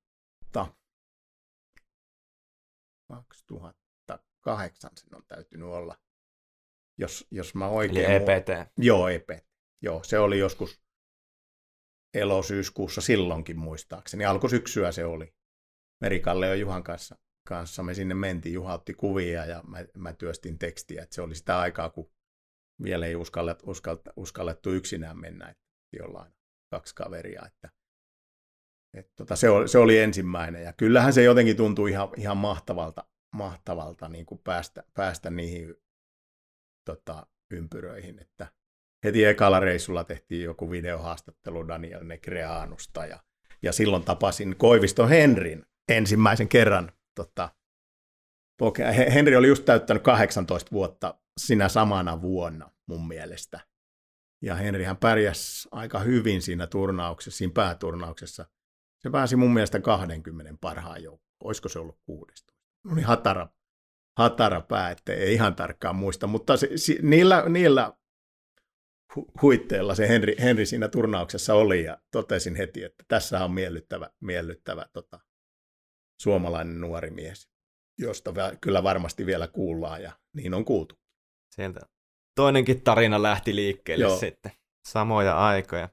[3.08, 5.96] 2008 sen on täytynyt olla,
[6.98, 8.04] jos, jos mä oikein...
[8.04, 8.72] Eli EPT.
[8.78, 9.46] Joo, EPT.
[9.82, 10.85] Joo, se oli joskus
[12.18, 14.24] elosyyskuussa silloinkin muistaakseni.
[14.24, 15.34] Alkusyksyä se oli.
[16.00, 17.16] Merikalle ja Juhan kanssa,
[17.48, 18.52] kanssa me sinne mentiin.
[18.52, 21.02] Juha otti kuvia ja mä, mä työstin tekstiä.
[21.02, 22.10] Että se oli sitä aikaa, kun
[22.82, 25.54] vielä ei uskallettu, uskallettu, uskallettu yksinään mennä,
[25.98, 26.32] jollain
[26.70, 27.42] kaksi kaveria.
[27.46, 27.70] Että,
[28.94, 33.04] että tota, se, oli, se oli ensimmäinen ja kyllähän se jotenkin tuntui ihan, ihan mahtavalta,
[33.36, 35.74] mahtavalta niin kuin päästä, päästä niihin
[36.84, 38.46] tota, ympyröihin, että
[39.04, 43.20] heti ekalla reissulla tehtiin joku videohaastattelu Daniel Negreanusta ja,
[43.62, 46.92] ja silloin tapasin Koivisto Henrin ensimmäisen kerran.
[47.14, 47.48] Tota,
[49.14, 53.60] Henri oli just täyttänyt 18 vuotta sinä samana vuonna mun mielestä.
[54.42, 58.46] Ja Henrihän pärjäsi aika hyvin siinä turnauksessa, siinä pääturnauksessa.
[58.98, 61.26] Se pääsi mun mielestä 20 parhaan joukkoon.
[61.44, 62.54] Olisiko se ollut 16?
[62.84, 63.48] No niin hatara,
[64.18, 66.26] hatara pää, ettei ihan tarkkaan muista.
[66.26, 67.92] Mutta se, si, niillä, niillä
[69.16, 74.10] hu, huitteilla se Henri, Henri siinä turnauksessa oli ja totesin heti, että tässä on miellyttävä,
[74.20, 75.20] miellyttävä tota,
[76.22, 77.48] suomalainen nuori mies,
[77.98, 80.94] josta kyllä varmasti vielä kuullaan ja niin on kuultu.
[81.54, 81.80] Sieltä
[82.34, 84.18] toinenkin tarina lähti liikkeelle Joo.
[84.18, 84.52] sitten.
[84.88, 85.88] Samoja aikoja.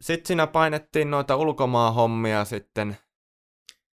[0.00, 2.96] sitten siinä painettiin noita ulkomaan-hommia sitten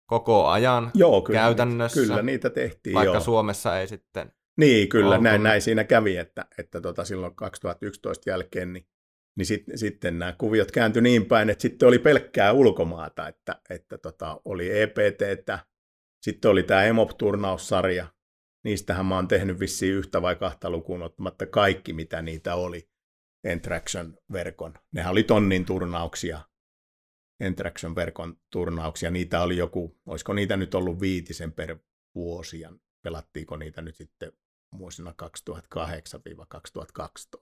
[0.06, 2.02] koko ajan Joo, kyllä, käytännössä.
[2.02, 2.94] Kyllä, niitä tehtiin.
[2.94, 3.24] Vaikka joo.
[3.24, 8.74] Suomessa ei sitten Niin, kyllä, näin, näin siinä kävi, että, että tota, silloin 2011 jälkeen
[8.74, 8.88] niin,
[9.38, 13.98] niin sit, sitten nämä kuviot kääntyi niin päin, että sitten oli pelkkää ulkomaata, että, että
[13.98, 15.22] tota, oli EPT,
[16.22, 18.08] sitten oli tämä EMOP-turnaussarja,
[18.64, 22.90] niistähän mä oon tehnyt vissiin yhtä vai kahta lukuun ottamatta kaikki, mitä niitä oli
[23.44, 24.74] Entraction-verkon.
[24.92, 26.42] Nehän oli tonnin turnauksia,
[27.40, 29.12] Entraction-verkon turnauksia.
[29.12, 31.78] Niitä oli joku, olisiko niitä nyt ollut viitisen per
[32.16, 34.32] vuosi, ja pelattiinko niitä nyt sitten
[34.78, 35.28] vuosina 2008-2012,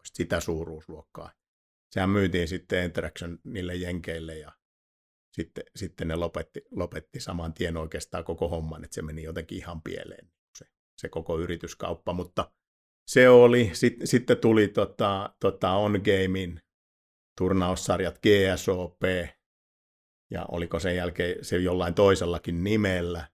[0.06, 1.32] sitä suuruusluokkaa.
[1.92, 4.52] Sehän myytiin sitten Interaction niille jenkeille ja
[5.32, 9.82] sitten, sitten ne lopetti, lopetti saman tien oikeastaan koko homman, että se meni jotenkin ihan
[9.82, 10.34] pieleen
[11.04, 12.52] se koko yrityskauppa, mutta
[13.08, 16.62] se oli, sitten, sitten tuli tota, tota On Gamein
[17.38, 19.02] turnaussarjat GSOP,
[20.32, 23.28] ja oliko sen jälkeen se jollain toisellakin nimellä.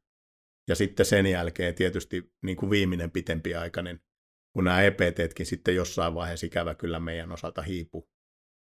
[0.69, 3.99] Ja sitten sen jälkeen tietysti niin kuin viimeinen pitempiaikainen,
[4.53, 8.09] kun nämä EPTtkin sitten jossain vaiheessa ikävä kyllä meidän osalta hiipu,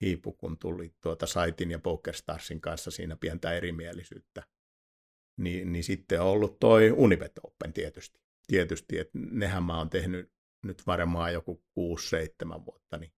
[0.00, 4.42] hiipu kun tuli tuota Saitin ja PokerStarsin kanssa siinä pientä erimielisyyttä,
[5.38, 8.20] niin, niin sitten on ollut toi Unibet Open tietysti.
[8.46, 10.32] Tietysti, että nehän mä oon tehnyt
[10.64, 13.12] nyt varmaan joku 6-7 vuotta, niin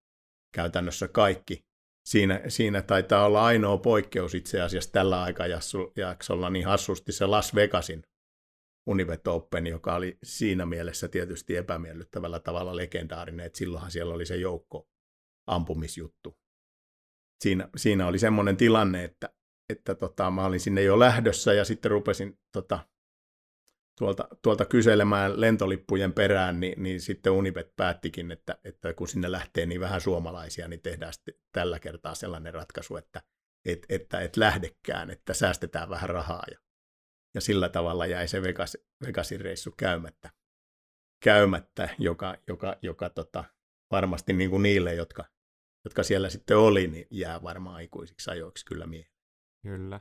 [0.55, 1.65] käytännössä kaikki.
[2.07, 8.05] Siinä, siinä taitaa olla ainoa poikkeus itse asiassa tällä aikajaksolla niin hassusti se Las Vegasin
[8.91, 14.37] Univet Open, joka oli siinä mielessä tietysti epämiellyttävällä tavalla legendaarinen, että silloinhan siellä oli se
[14.37, 14.89] joukko
[15.47, 16.39] ampumisjuttu.
[17.41, 19.35] Siinä, siinä oli semmoinen tilanne, että,
[19.69, 22.79] että tota, mä olin sinne jo lähdössä ja sitten rupesin tota,
[23.99, 29.67] tuolta, tuolta kyselemään lentolippujen perään, niin, niin sitten Unibet päättikin, että, että kun sinne lähtee
[29.67, 33.23] niin vähän suomalaisia, niin tehdään sitten tällä kertaa sellainen ratkaisu, että
[33.65, 36.45] et, että et lähdekään, että säästetään vähän rahaa.
[36.51, 36.59] Ja,
[37.35, 40.31] ja sillä tavalla jäi se Vegas, Vegasin reissu käymättä,
[41.25, 43.45] käymättä joka, joka, joka tota,
[43.91, 45.25] varmasti niin kuin niille, jotka,
[45.85, 49.21] jotka siellä sitten oli, niin jää varmaan aikuisiksi ajoiksi kyllä mieleen.
[49.63, 50.01] Kyllä.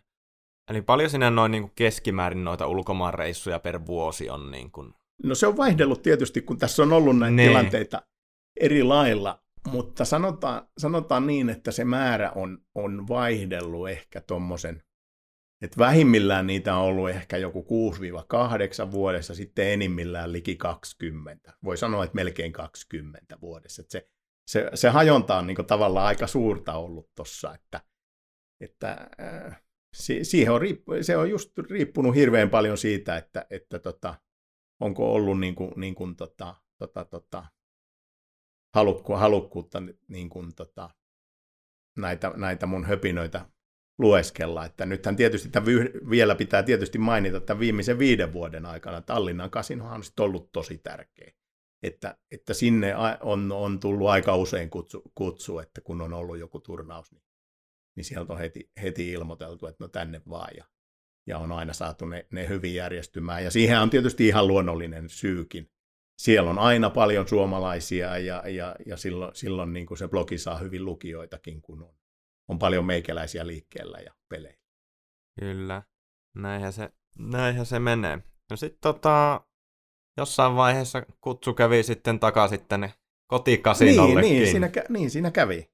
[0.70, 4.52] Eli paljon sinä noin niin kuin keskimäärin noita ulkomaanreissuja per vuosi on?
[4.52, 4.94] Niin kuin...
[5.24, 7.48] No se on vaihdellut tietysti, kun tässä on ollut näitä ne.
[7.48, 8.02] tilanteita
[8.60, 14.84] eri lailla, mutta sanotaan, sanotaan niin, että se määrä on, on vaihdellut ehkä tuommoisen,
[15.62, 17.92] että vähimmillään niitä on ollut ehkä joku
[18.88, 21.54] 6-8 vuodessa, sitten enimmillään liki 20.
[21.64, 23.82] Voi sanoa, että melkein 20 vuodessa.
[23.82, 24.10] Että se,
[24.48, 27.82] se, se hajonta on niin tavallaan aika suurta ollut tuossa, että,
[28.62, 29.62] että äh,
[30.50, 34.16] on, riippu- se on just riippunut hirveän paljon siitä, että, että tota,
[34.80, 37.46] onko ollut niin kuin, niin tota, tota, tota,
[38.76, 40.90] halukku, halukkuutta niin tota,
[41.98, 43.46] näitä, näitä mun höpinöitä
[44.00, 44.66] lueskella.
[44.66, 45.68] Että nythän tietysti tämän
[46.10, 51.32] vielä pitää tietysti mainita, että viimeisen viiden vuoden aikana Tallinnan kasinohan on ollut tosi tärkeä.
[51.84, 56.60] Että, että sinne on, on tullut aika usein kutsu, kutsu, että kun on ollut joku
[56.60, 57.24] turnaus, niin
[58.00, 60.50] niin sieltä on heti, heti ilmoiteltu, että no tänne vaan.
[60.58, 60.66] Ja,
[61.28, 63.44] ja on aina saatu ne, ne hyvin järjestymään.
[63.44, 65.72] Ja siihen on tietysti ihan luonnollinen syykin.
[66.18, 70.58] Siellä on aina paljon suomalaisia ja, ja, ja silloin, silloin niin kuin se blogi saa
[70.58, 71.94] hyvin lukijoitakin, kun on,
[72.50, 74.58] on paljon meikäläisiä liikkeellä ja pelejä.
[75.40, 75.84] Kyllä,
[76.36, 78.20] näinhän se, näinhän se menee.
[78.50, 79.42] No sitten tota,
[80.18, 82.94] jossain vaiheessa kutsu kävi sitten takaisin tänne
[83.28, 84.22] kotikasinollekin.
[84.22, 85.70] Niin, niin, siinä, niin siinä kävi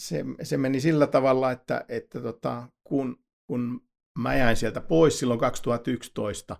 [0.00, 3.80] se, se meni sillä tavalla, että, että tota, kun, kun
[4.18, 6.56] mä jäin sieltä pois silloin 2011,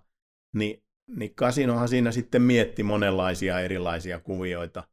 [0.55, 0.83] niin,
[1.15, 4.83] niin kasinohan siinä sitten mietti monenlaisia erilaisia kuvioita,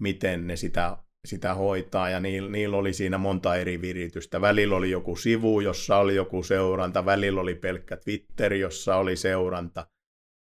[0.00, 4.40] miten ne sitä, sitä hoitaa, ja niillä, niillä oli siinä monta eri viritystä.
[4.40, 9.86] Välillä oli joku sivu, jossa oli joku seuranta, välillä oli pelkkä Twitter, jossa oli seuranta,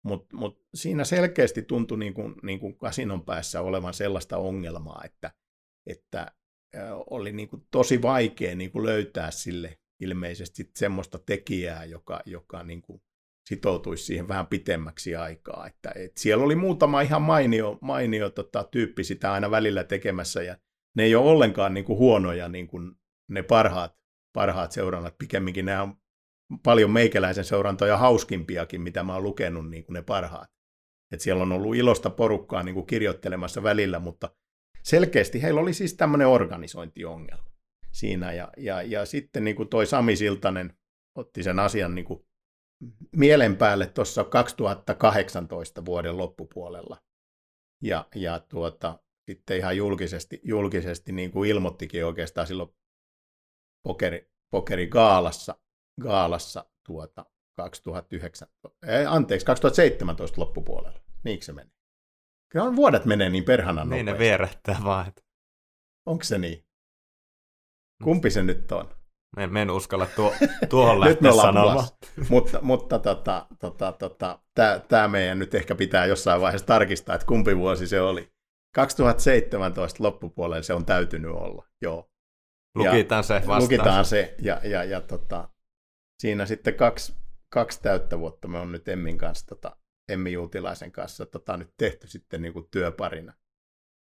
[0.04, 5.30] mutta mut siinä selkeästi tuntui niin kuin, niin kuin kasinon päässä olevan sellaista ongelmaa, että,
[5.86, 6.32] että
[7.10, 12.82] oli niin kuin tosi vaikea niin kuin löytää sille ilmeisesti semmoista tekijää, joka, joka niin
[12.82, 13.02] kuin
[13.48, 15.66] sitoutuisi siihen vähän pitemmäksi aikaa.
[15.66, 20.56] Että, et siellä oli muutama ihan mainio, mainio tota, tyyppi sitä aina välillä tekemässä, ja
[20.96, 22.92] ne ei ole ollenkaan niin kuin huonoja niin kuin
[23.30, 23.96] ne parhaat,
[24.32, 25.94] parhaat seurannat, pikemminkin nämä on
[26.62, 30.50] paljon meikäläisen seurantoja hauskimpiakin, mitä mä oon lukenut, niin kuin ne parhaat.
[31.12, 34.30] Et siellä on ollut ilosta porukkaa niin kuin kirjoittelemassa välillä, mutta
[34.82, 37.50] selkeästi heillä oli siis tämmöinen organisointiongelma
[37.92, 38.32] siinä.
[38.32, 40.74] Ja, ja, ja sitten niin kuin toi Sami Siltanen
[41.14, 42.26] otti sen asian niin kuin
[43.16, 47.02] mielen päälle tuossa 2018 vuoden loppupuolella.
[47.82, 48.98] Ja, ja tuota,
[49.30, 52.70] sitten ihan julkisesti, julkisesti niin kuin ilmoittikin oikeastaan silloin
[53.82, 55.54] pokeri, pokeri gaalassa,
[56.02, 58.48] gaalassa tuota 2009,
[58.86, 61.00] eh, anteeksi, 2017 loppupuolella.
[61.24, 61.70] Niinkö se meni?
[62.52, 64.04] Kyllä on vuodet menee niin perhana nopeasti.
[64.04, 65.12] Niin ne vierähtää vaan.
[66.06, 66.66] Onko se niin?
[68.04, 68.99] Kumpi se nyt on?
[69.36, 70.34] Me en uskalla tuo,
[70.68, 71.84] tuohon lähteä sanomaan.
[72.28, 74.38] mutta mutta tota, tota, tota,
[74.88, 78.32] tämä meidän nyt ehkä pitää jossain vaiheessa tarkistaa, että kumpi vuosi se oli.
[78.74, 82.10] 2017 loppupuolella se on täytynyt olla, joo.
[82.74, 83.62] Lukitaan ja, se vastaan.
[83.62, 85.48] Lukitaan se, ja, ja, ja tota,
[86.20, 87.14] siinä sitten kaksi,
[87.48, 89.76] kaksi täyttä vuotta me on nyt Emmin kanssa tota,
[90.08, 93.32] Emmi Juutilaisen kanssa tota, nyt tehty sitten niin kuin työparina.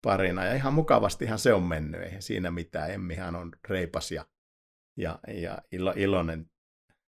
[0.03, 0.45] Parina.
[0.45, 2.91] Ja ihan mukavastihan se on mennyt, eihän siinä mitään.
[2.91, 4.25] Emmihän on reipas ja,
[4.97, 6.49] ja, ja ilo, iloinen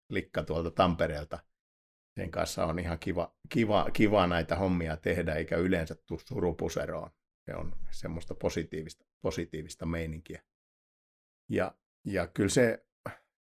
[0.10, 1.40] likka tuolta Tampereelta.
[2.20, 7.12] Sen kanssa on ihan kiva, kiva, kiva näitä hommia tehdä, eikä yleensä tule surupuseroon.
[7.46, 10.44] Se on semmoista positiivista, positiivista meininkiä.
[11.50, 11.76] Ja,
[12.06, 12.86] ja kyllä se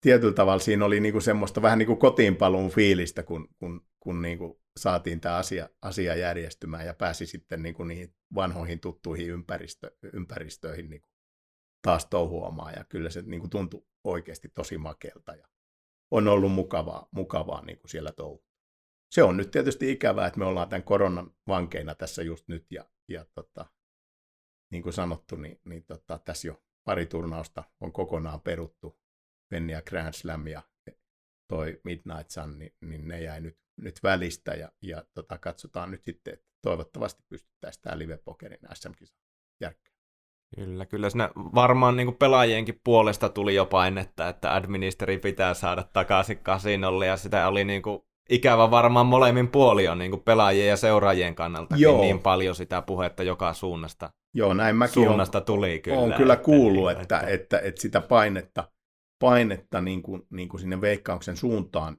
[0.00, 4.38] tietyllä tavalla siinä oli niinku semmoista vähän niin kuin kotiinpaluun fiilistä, kun, kun kun niin
[4.38, 9.96] kuin saatiin tämä asia, asia järjestymään ja pääsi sitten niin kuin niihin vanhoihin tuttuihin ympäristö,
[10.12, 11.09] ympäristöihin niin kuin
[11.82, 12.74] taas touhuamaan.
[12.76, 15.48] Ja kyllä se niin kuin tuntui oikeasti tosi makelta ja
[16.10, 18.44] on ollut mukavaa, mukavaa niin kuin siellä touhu.
[19.10, 22.84] Se on nyt tietysti ikävää, että me ollaan tämän koronan vankeina tässä just nyt ja,
[23.08, 23.66] ja tota,
[24.70, 29.00] niin kuin sanottu, niin, niin tota, tässä jo pari turnausta on kokonaan peruttu.
[29.48, 30.62] Penny ja Grand Slam ja
[31.48, 36.04] toi Midnight Sun, niin, niin ne jäi nyt, nyt välistä ja, ja tota, katsotaan nyt
[36.04, 39.14] sitten, että toivottavasti pystyttäisiin tämä live-pokerin SM-kisa
[39.60, 39.99] järkkää.
[40.56, 46.38] Kyllä, kyllä siinä varmaan niin pelaajienkin puolesta tuli jo painetta, että administeri pitää saada takaisin
[46.38, 51.34] kasinolle ja sitä oli niin kuin ikävä varmaan molemmin puoli on niin pelaajien ja seuraajien
[51.34, 54.10] kannalta niin paljon sitä puhetta joka suunnasta.
[54.34, 55.98] Joo, näin mäkin suunnasta on, tuli kyllä.
[55.98, 58.72] Olen kyllä kuullut, että, että, että, että sitä painetta,
[59.20, 61.96] painetta niin kuin, niin kuin sinne veikkauksen suuntaan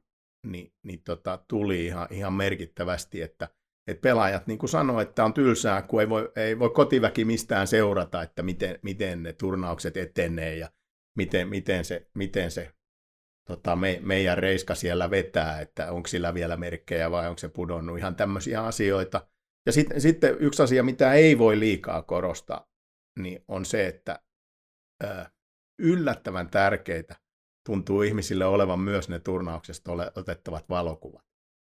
[0.47, 3.47] niin, niin tota, tuli ihan, ihan merkittävästi, että,
[3.91, 7.67] että pelaajat niin kuin sanoo, että on tylsää, kun ei voi, ei voi kotiväki mistään
[7.67, 10.71] seurata, että miten, miten ne turnaukset etenee ja
[11.17, 12.73] miten, miten se, miten se
[13.47, 17.97] tota, me, meidän reiska siellä vetää, että onko sillä vielä merkkejä vai onko se pudonnut,
[17.97, 19.27] ihan tämmöisiä asioita.
[19.65, 22.69] Ja sit, sitten yksi asia, mitä ei voi liikaa korostaa,
[23.19, 24.19] niin on se, että
[25.03, 25.25] ö,
[25.79, 27.15] yllättävän tärkeitä
[27.65, 31.25] tuntuu ihmisille olevan myös ne turnauksesta otettavat valokuvat.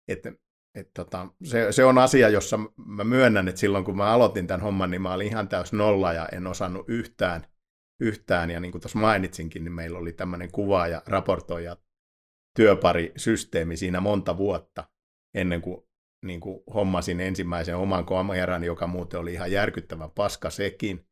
[0.08, 0.34] Että
[0.76, 4.62] et tota, se, se on asia, jossa mä myönnän, että silloin kun mä aloitin tämän
[4.62, 7.46] homman, niin mä olin ihan täys nolla ja en osannut yhtään
[8.02, 8.52] yhtään.
[8.52, 11.78] Ja niin kuin tuossa mainitsinkin, niin meillä oli tämmöinen kuva- ja raportoija
[12.56, 14.84] työparisysteemi siinä monta vuotta
[15.34, 15.82] ennen kuin,
[16.26, 21.08] niin kuin hommasin ensimmäisen oman kameran, joka muuten oli ihan järkyttävän paska sekin.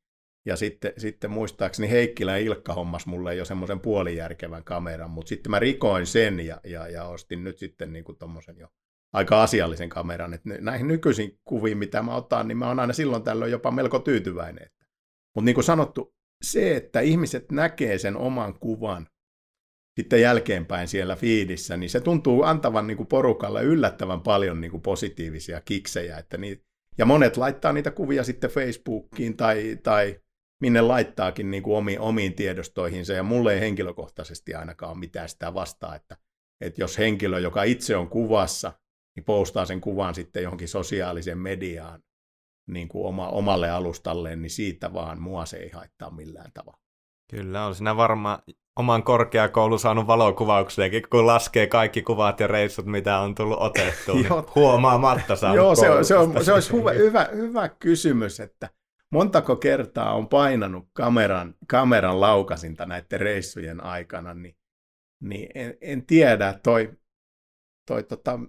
[0.46, 5.60] Ja sitten, sitten muistaakseni Heikkilä Ilkka hommas mulle jo semmoisen puolijärkevän kameran, mutta sitten mä
[5.60, 8.18] rikoin sen ja, ja, ja ostin nyt sitten niin kuin
[8.58, 8.68] jo
[9.14, 10.34] aika asiallisen kameran.
[10.34, 14.00] Et näihin nykyisiin kuviin, mitä mä otan, niin mä oon aina silloin tällöin jopa melko
[14.00, 14.70] tyytyväinen.
[15.36, 19.08] Mutta niin kuin sanottu, se, että ihmiset näkee sen oman kuvan
[20.00, 24.82] sitten jälkeenpäin siellä fiidissä, niin se tuntuu antavan niin kuin porukalle yllättävän paljon niin kuin
[24.82, 26.18] positiivisia kiksejä.
[26.18, 26.64] Että niin,
[26.98, 30.20] ja monet laittaa niitä kuvia sitten Facebookiin tai, tai
[30.62, 35.54] minne laittaakin niin kuin omiin, omiin tiedostoihinsa, ja mulle ei henkilökohtaisesti ainakaan ole mitään sitä
[35.54, 36.18] vastaa, että,
[36.62, 38.74] että jos henkilö, joka itse on kuvassa,
[39.16, 42.04] niin postaa sen kuvan sitten johonkin sosiaaliseen mediaan,
[42.68, 46.80] niin kuin oma, omalle alustalleen, niin siitä vaan mua se ei haittaa millään tavalla.
[47.32, 48.40] Kyllä, on siinä varmaan
[48.80, 54.28] oman korkeakoulu saanut valokuvauksiakin, kun laskee kaikki kuvat ja reissut, mitä on tullut otettu, niin
[54.56, 58.70] huomaamatta saanut Joo, se, on, se, on, se olisi hyvä, hyvä, hyvä kysymys, että
[59.12, 64.58] montako kertaa on painanut kameran, kameran laukasinta näiden reissujen aikana, niin,
[65.22, 66.92] niin en, en tiedä, toi,
[67.88, 68.40] toi tota,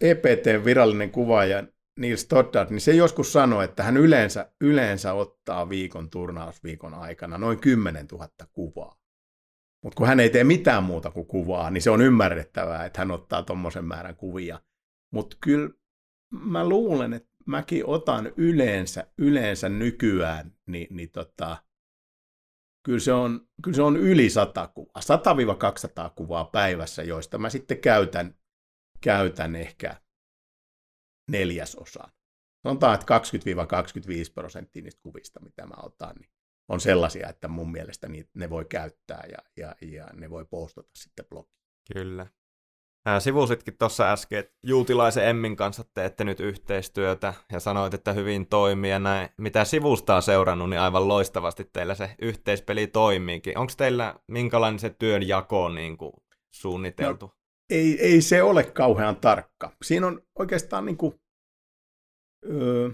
[0.00, 1.64] EPT-virallinen kuvaaja
[1.98, 7.60] Neil Stoddard, niin se joskus sanoi, että hän yleensä, yleensä ottaa viikon turnausviikon aikana noin
[7.60, 9.02] 10 000 kuvaa.
[9.82, 13.10] Mutta kun hän ei tee mitään muuta kuin kuvaa, niin se on ymmärrettävää, että hän
[13.10, 14.60] ottaa tuommoisen määrän kuvia.
[15.10, 15.70] Mutta kyllä
[16.30, 21.56] mä luulen, että mäkin otan yleensä, yleensä nykyään, niin, niin tota,
[22.82, 25.02] kyllä, se on, kyllä se on yli 100 kuvaa,
[26.08, 28.34] 100-200 kuvaa päivässä, joista mä sitten käytän,
[29.02, 30.00] käytän ehkä
[31.30, 32.12] neljäsosaan.
[32.62, 33.18] Sanotaan, että
[34.28, 36.30] 20-25 prosenttia niistä kuvista, mitä mä otan, niin
[36.68, 41.26] on sellaisia, että mun mielestä ne voi käyttää ja, ja, ja ne voi postata sitten
[41.26, 41.62] blogiin.
[41.92, 42.26] Kyllä.
[43.18, 48.90] Sivusitkin tuossa äsken, että Juutilaisen Emmin kanssa teette nyt yhteistyötä ja sanoit, että hyvin toimii
[48.90, 49.28] ja näin.
[49.38, 53.58] Mitä sivusta on seurannut, niin aivan loistavasti teillä se yhteispeli toimiikin.
[53.58, 56.12] Onko teillä minkälainen se työn jako niin kuin
[56.50, 57.26] suunniteltu?
[57.26, 57.41] No,
[57.72, 59.76] ei, ei se ole kauhean tarkka.
[59.82, 61.20] Siinä on oikeastaan niin kuin,
[62.50, 62.90] öö,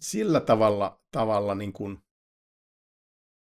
[0.00, 1.98] sillä tavalla, tavalla niin kuin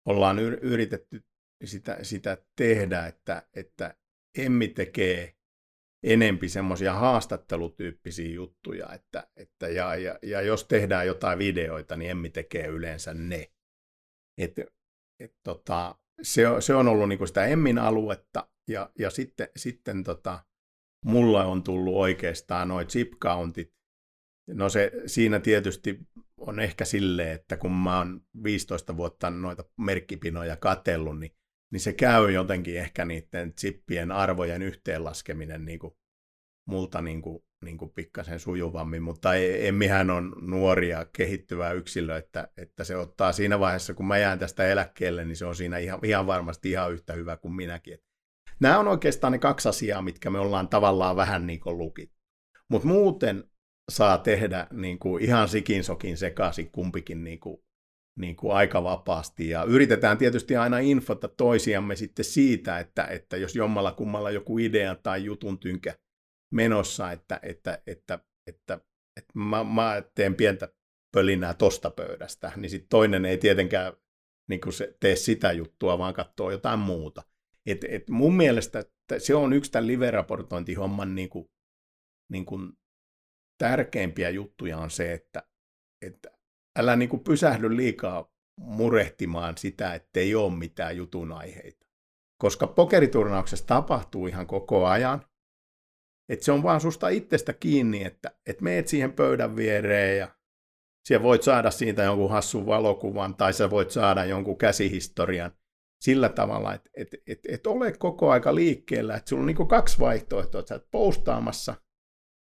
[0.05, 1.25] ollaan yritetty
[1.65, 3.97] sitä, sitä tehdä, että, että
[4.39, 5.35] Emmi tekee
[6.03, 12.31] enempi semmoisia haastattelutyyppisiä juttuja, että, että ja, ja, ja, jos tehdään jotain videoita, niin Emmi
[12.31, 13.53] tekee yleensä ne.
[14.39, 14.61] Et,
[15.21, 20.45] et tota, se, se on ollut niinku sitä Emmin aluetta, ja, ja sitten, sitten tota,
[21.05, 23.75] mulla on tullut oikeastaan noin chip countit.
[24.47, 25.99] No se siinä tietysti
[26.37, 31.33] on ehkä silleen, että kun mä oon 15 vuotta noita merkkipinoja katellut, niin,
[31.73, 35.95] niin se käy jotenkin ehkä niiden chippien arvojen yhteenlaskeminen niin kuin
[36.67, 42.85] multa niin kuin, niin kuin pikkasen sujuvammin, mutta Emmihän on nuoria kehittyvä yksilö, että, että
[42.85, 46.27] se ottaa siinä vaiheessa, kun mä jään tästä eläkkeelle, niin se on siinä ihan, ihan
[46.27, 47.99] varmasti ihan yhtä hyvä kuin minäkin.
[48.61, 52.11] Nämä on oikeastaan ne kaksi asiaa, mitkä me ollaan tavallaan vähän niin kuin lukit.
[52.69, 53.45] Mutta muuten
[53.91, 57.57] saa tehdä niin kuin ihan sikin sokin sekaisin kumpikin niin kuin,
[58.19, 59.49] niin kuin aika vapaasti.
[59.49, 64.95] Ja yritetään tietysti aina infota toisiamme sitten siitä, että, että jos jommalla kummalla joku idea
[64.95, 65.95] tai jutun tynkä
[66.53, 68.81] menossa, että, että, että, että,
[69.17, 70.69] että mä, mä teen pientä
[71.13, 73.93] pölinää tosta pöydästä, niin sitten toinen ei tietenkään
[74.49, 77.23] niin kuin se, tee sitä juttua, vaan katsoo jotain muuta.
[77.67, 81.51] Et, et mun mielestä että se on yksi tämän live-raportointihomman niin kuin,
[82.33, 82.73] niin kuin
[83.59, 85.43] tärkeimpiä juttuja on se, että,
[86.03, 86.31] että
[86.79, 91.87] älä niin kuin pysähdy liikaa murehtimaan sitä, että ei ole mitään jutun aiheita.
[92.43, 95.27] Koska pokeriturnauksessa tapahtuu ihan koko ajan.
[96.29, 100.37] Että se on vaan susta itsestä kiinni, että, että meet siihen pöydän viereen ja
[101.09, 105.53] siellä voit saada siitä jonkun hassun valokuvan tai sä voit saada jonkun käsihistorian
[106.05, 109.99] sillä tavalla, että et, et, et ole koko aika liikkeellä, että sulla on niin kaksi
[109.99, 111.75] vaihtoehtoa, että sä oot postaamassa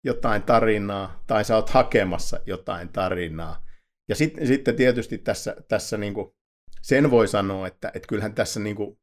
[0.04, 3.66] jotain tarinaa tai sä oot hakemassa jotain tarinaa.
[4.10, 6.32] Ja sit, sitten tietysti tässä, tässä niin kuin
[6.82, 9.00] sen voi sanoa, että, että kyllähän tässä niin kuin,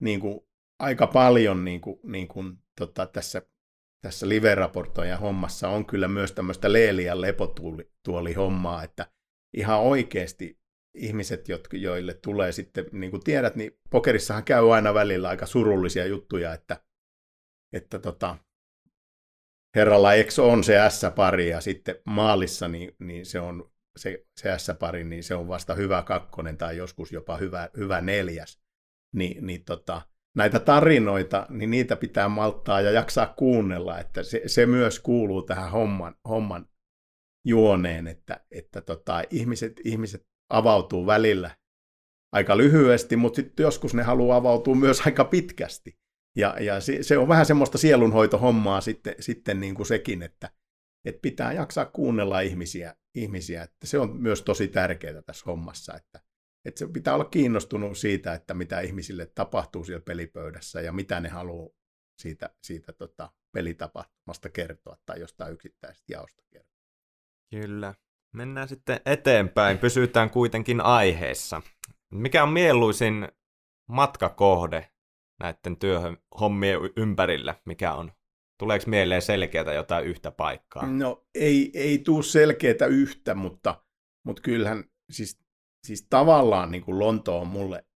[0.00, 0.40] niin kuin
[0.78, 3.42] aika paljon niin kuin, niin kuin, tota, tässä
[4.00, 9.06] tässä live-raportoijan hommassa on kyllä myös tämmöistä leelian lepotuoli hommaa, että
[9.56, 10.60] ihan oikeasti
[10.94, 16.54] ihmiset, joille tulee sitten, niin kuin tiedät, niin pokerissahan käy aina välillä aika surullisia juttuja,
[16.54, 16.82] että,
[17.72, 18.36] että tota,
[19.74, 25.04] herralla X on se S-pari ja sitten maalissa niin, niin se on se, se S-pari,
[25.04, 28.60] niin se on vasta hyvä kakkonen tai joskus jopa hyvä, hyvä neljäs.
[29.14, 30.02] Ni, niin tota,
[30.36, 35.70] näitä tarinoita, niin niitä pitää malttaa ja jaksaa kuunnella, että se, se myös kuuluu tähän
[35.70, 36.68] homman, homman
[37.44, 41.56] juoneen, että, että tota, ihmiset, ihmiset avautuu välillä
[42.32, 45.98] aika lyhyesti, mutta sitten joskus ne haluaa avautua myös aika pitkästi.
[46.36, 50.50] Ja, ja se, se on vähän semmoista sielunhoitohommaa sitten, sitten niin kuin sekin, että,
[51.04, 56.20] että pitää jaksaa kuunnella ihmisiä, ihmisiä, että se on myös tosi tärkeää tässä hommassa, että,
[56.64, 61.28] että se pitää olla kiinnostunut siitä, että mitä ihmisille tapahtuu siellä pelipöydässä ja mitä ne
[61.28, 61.68] haluaa
[62.18, 66.82] siitä, siitä tota, pelitapahtumasta kertoa tai jostain yksittäisestä jaosta kertoa.
[67.50, 67.94] Kyllä.
[68.38, 69.78] Mennään sitten eteenpäin.
[69.78, 71.62] Pysytään kuitenkin aiheessa.
[72.10, 73.28] Mikä on mieluisin
[73.88, 74.90] matkakohde
[75.40, 77.54] näiden työhommien ympärillä?
[77.64, 78.12] Mikä on?
[78.58, 80.86] Tuleeko mieleen selkeätä jotain yhtä paikkaa?
[80.86, 83.82] No ei, ei tule selkeätä yhtä, mutta,
[84.26, 85.40] mutta kyllähän siis
[85.86, 87.86] siis tavallaan niin kuin Lonto on mulle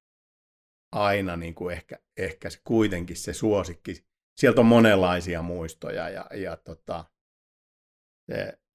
[0.92, 4.04] aina niin kuin ehkä, ehkä se, kuitenkin se suosikki.
[4.40, 7.04] Sieltä on monenlaisia muistoja ja, ja tota,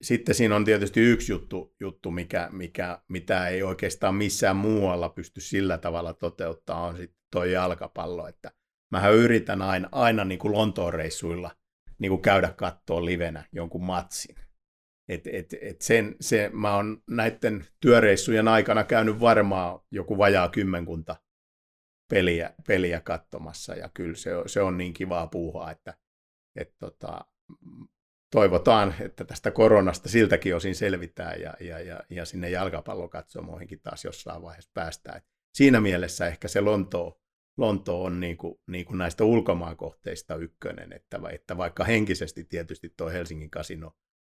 [0.01, 5.41] sitten siinä on tietysti yksi juttu, juttu mikä, mikä, mitä ei oikeastaan missään muualla pysty
[5.41, 8.28] sillä tavalla toteuttaa, on sitten tuo jalkapallo.
[8.28, 8.51] Että
[8.91, 11.51] mähän yritän aina, aina niin kuin Lontoon reissuilla
[11.99, 14.36] niin kuin käydä kattoon livenä jonkun matsin.
[15.10, 21.16] Et, et, et sen, se, mä oon näiden työreissujen aikana käynyt varmaan joku vajaa kymmenkunta
[22.10, 25.93] peliä, peliä katsomassa, ja kyllä se, se on niin kivaa puuhaa, että
[26.55, 27.26] et tota,
[28.32, 34.41] toivotaan, että tästä koronasta siltäkin osin selvitään, ja, ja, ja, ja sinne jalkapallokatsomoihinkin taas jossain
[34.41, 35.21] vaiheessa päästään.
[35.57, 37.21] Siinä mielessä ehkä se Lonto,
[37.57, 43.09] Lonto on niin kuin, niin kuin näistä ulkomaankohteista ykkönen, että, että vaikka henkisesti tietysti tuo
[43.09, 43.91] Helsingin kasino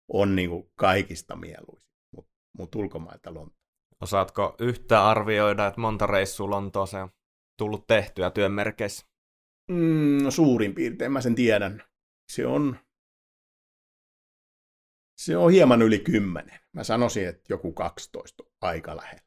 [0.08, 3.62] on niin kuin kaikista mieluisin, mutta mut ulkomailta Lontoa.
[4.00, 7.10] Osaatko yhtä arvioida, että monta reissua Lontooseen on
[7.58, 9.06] tullut tehtyä työn merkeissä?
[9.70, 11.82] Mm, no suurin piirtein mä sen tiedän.
[12.32, 12.76] Se on,
[15.24, 16.60] se on hieman yli kymmenen.
[16.72, 19.22] Mä sanoisin, että joku 12 aika lähellä.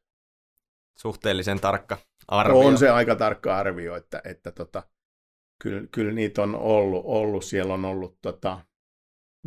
[0.97, 2.59] Suhteellisen tarkka arvio.
[2.59, 4.83] On se aika tarkka arvio, että, että tota,
[5.61, 7.45] kyllä, kyllä niitä on ollut, ollut.
[7.45, 8.65] Siellä on ollut tota,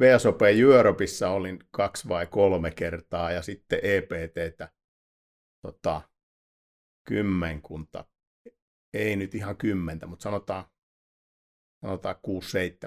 [0.01, 4.72] VSOP Europeissa olin kaksi vai kolme kertaa ja sitten EPTtä
[5.62, 6.03] tota,
[7.05, 8.05] kymmenkunta.
[8.94, 10.64] Ei nyt ihan kymmentä, mutta sanotaan,
[11.80, 12.16] sanotaan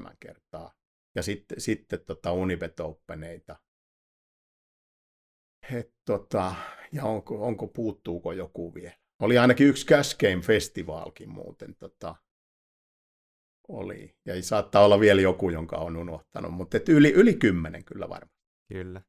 [0.09, 0.80] 6-7 kertaa.
[1.15, 3.55] Ja sitten, sitten tota Unibet Openeita.
[5.73, 6.55] Et, tota,
[6.91, 8.95] ja onko, onko, puuttuuko joku vielä?
[9.19, 12.15] Oli ainakin yksi Cash Game Festivalkin muuten tota,
[13.67, 14.15] oli.
[14.25, 18.41] Ja saattaa olla vielä joku, jonka on unohtanut, mutta et yli, yli kymmenen kyllä varmaan.
[18.73, 19.01] Kyllä.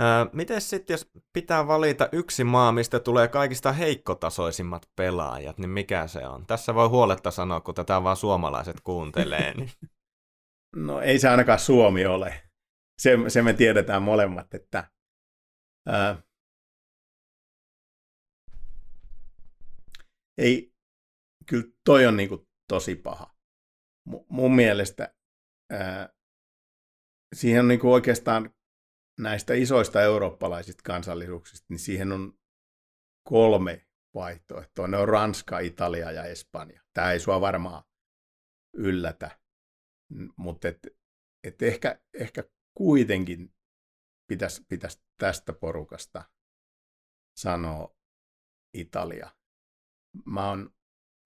[0.00, 6.06] Öö, miten sitten, jos pitää valita yksi maa, mistä tulee kaikista heikkotasoisimmat pelaajat, niin mikä
[6.06, 6.46] se on?
[6.46, 9.54] Tässä voi huoletta sanoa, kun tätä vaan suomalaiset kuuntelee.
[9.54, 9.70] Niin.
[10.76, 12.42] no ei se ainakaan Suomi ole.
[12.98, 14.90] Se, se me tiedetään molemmat, että
[15.88, 16.22] ää,
[20.38, 20.72] ei,
[21.46, 23.32] kyllä toi on niinku tosi paha
[24.28, 25.14] mun mielestä
[25.72, 26.08] ää,
[27.34, 28.54] siihen on niin kuin oikeastaan
[29.20, 32.38] näistä isoista eurooppalaisista kansallisuuksista, niin siihen on
[33.28, 34.88] kolme vaihtoehtoa.
[34.88, 36.82] Ne on Ranska, Italia ja Espanja.
[36.94, 37.84] Tämä ei sua varmaan
[38.76, 39.40] yllätä,
[40.36, 40.86] mutta et,
[41.44, 42.44] et ehkä, ehkä
[42.74, 43.54] kuitenkin
[44.26, 46.24] pitäisi pitäisi tästä porukasta
[47.36, 47.96] sanoa
[48.74, 49.30] Italia.
[50.26, 50.74] Mä oon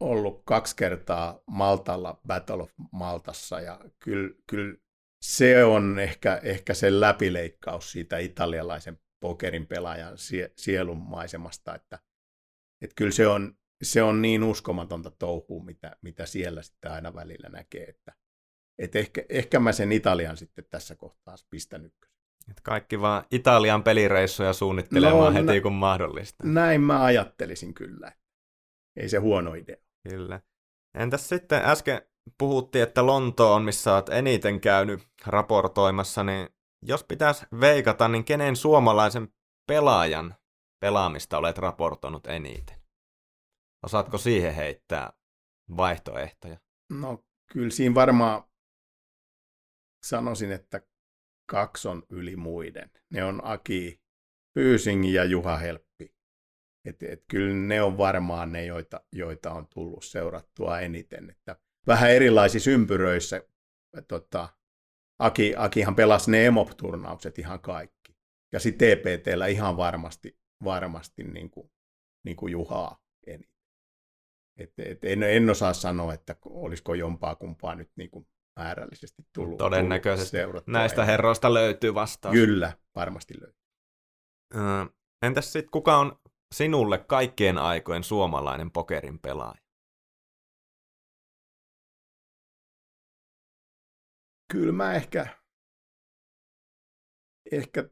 [0.01, 4.77] ollut kaksi kertaa Maltalla Battle of Maltassa ja kyllä, kyllä
[5.25, 10.15] se on ehkä, ehkä se läpileikkaus siitä italialaisen pokerin pelaajan
[10.57, 11.99] sielun maisemasta, että,
[12.83, 17.49] että kyllä se on, se on niin uskomatonta touhua, mitä, mitä siellä sitten aina välillä
[17.49, 18.13] näkee, että,
[18.79, 22.17] että ehkä, ehkä mä sen Italian sitten tässä kohtaa pistän ykkösen.
[22.51, 26.47] Että kaikki vaan Italian pelireissuja suunnittelemaan no, heti nä- kun mahdollista.
[26.47, 28.13] Näin mä ajattelisin kyllä.
[28.97, 29.77] Ei se huono idea.
[30.09, 30.41] Kyllä.
[30.99, 32.03] Entäs sitten äsken
[32.39, 36.49] puhuttiin, että Lonto on missä olet eniten käynyt raportoimassa, niin
[36.83, 39.29] jos pitäisi veikata, niin kenen suomalaisen
[39.67, 40.35] pelaajan
[40.81, 42.77] pelaamista olet raportoinut eniten?
[43.87, 45.13] Osaatko siihen heittää
[45.77, 46.57] vaihtoehtoja?
[46.91, 48.45] No kyllä siinä varmaan
[50.09, 50.81] sanoisin, että
[51.51, 52.91] kaksi on yli muiden.
[53.11, 54.03] Ne on Aki
[54.55, 56.15] Pyysing ja Juha Helppi.
[56.85, 61.31] Et, et kyllä ne on varmaan ne, joita, joita on tullut seurattua eniten.
[61.31, 63.43] Että vähän erilaisissa ympyröissä.
[64.09, 64.49] Tota,
[65.19, 68.17] Aki, Akihan pelasi ne EMOP-turnaukset ihan kaikki.
[68.53, 71.71] Ja sitten TPTllä ihan varmasti, varmasti niin kuin,
[72.25, 73.57] niin kuin Juhaa eniten.
[74.57, 78.27] Et, et en, en osaa sanoa, että olisiko jompaa kumpaa nyt niin kuin
[78.57, 79.59] määrällisesti tullut.
[79.59, 82.33] Todennäköisesti tullut näistä herroista löytyy vastaus.
[82.33, 83.63] Kyllä, varmasti löytyy.
[85.23, 86.21] entäs sitten kuka on
[86.55, 89.67] sinulle kaikkien aikojen suomalainen pokerin pelaaja?
[94.53, 95.27] Kyllä mä ehkä,
[97.53, 97.91] ehkä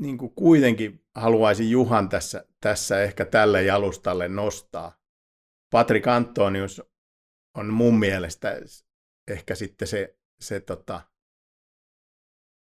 [0.00, 4.98] niin kuin kuitenkin haluaisin Juhan tässä, tässä ehkä tälle jalustalle nostaa.
[5.72, 6.82] Patrick Antonius
[7.56, 8.50] on mun mielestä
[9.28, 11.00] ehkä sitten se, se tota,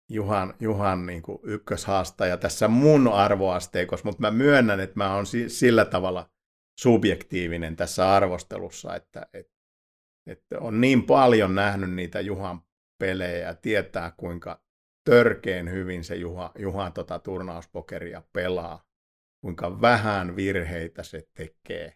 [0.10, 5.86] Juhan, Juhan niin kuin ykköshaastaja tässä mun arvoasteikossa, mutta mä myönnän, että mä oon sillä
[5.86, 6.30] tavalla
[6.80, 9.54] subjektiivinen tässä arvostelussa, että, että,
[10.28, 12.62] että on niin paljon nähnyt niitä Juhan
[12.98, 14.64] pelejä ja tietää, kuinka
[15.10, 18.86] törkeen hyvin se Juha, Juhan tota turnauspokeria pelaa,
[19.42, 21.94] kuinka vähän virheitä se tekee,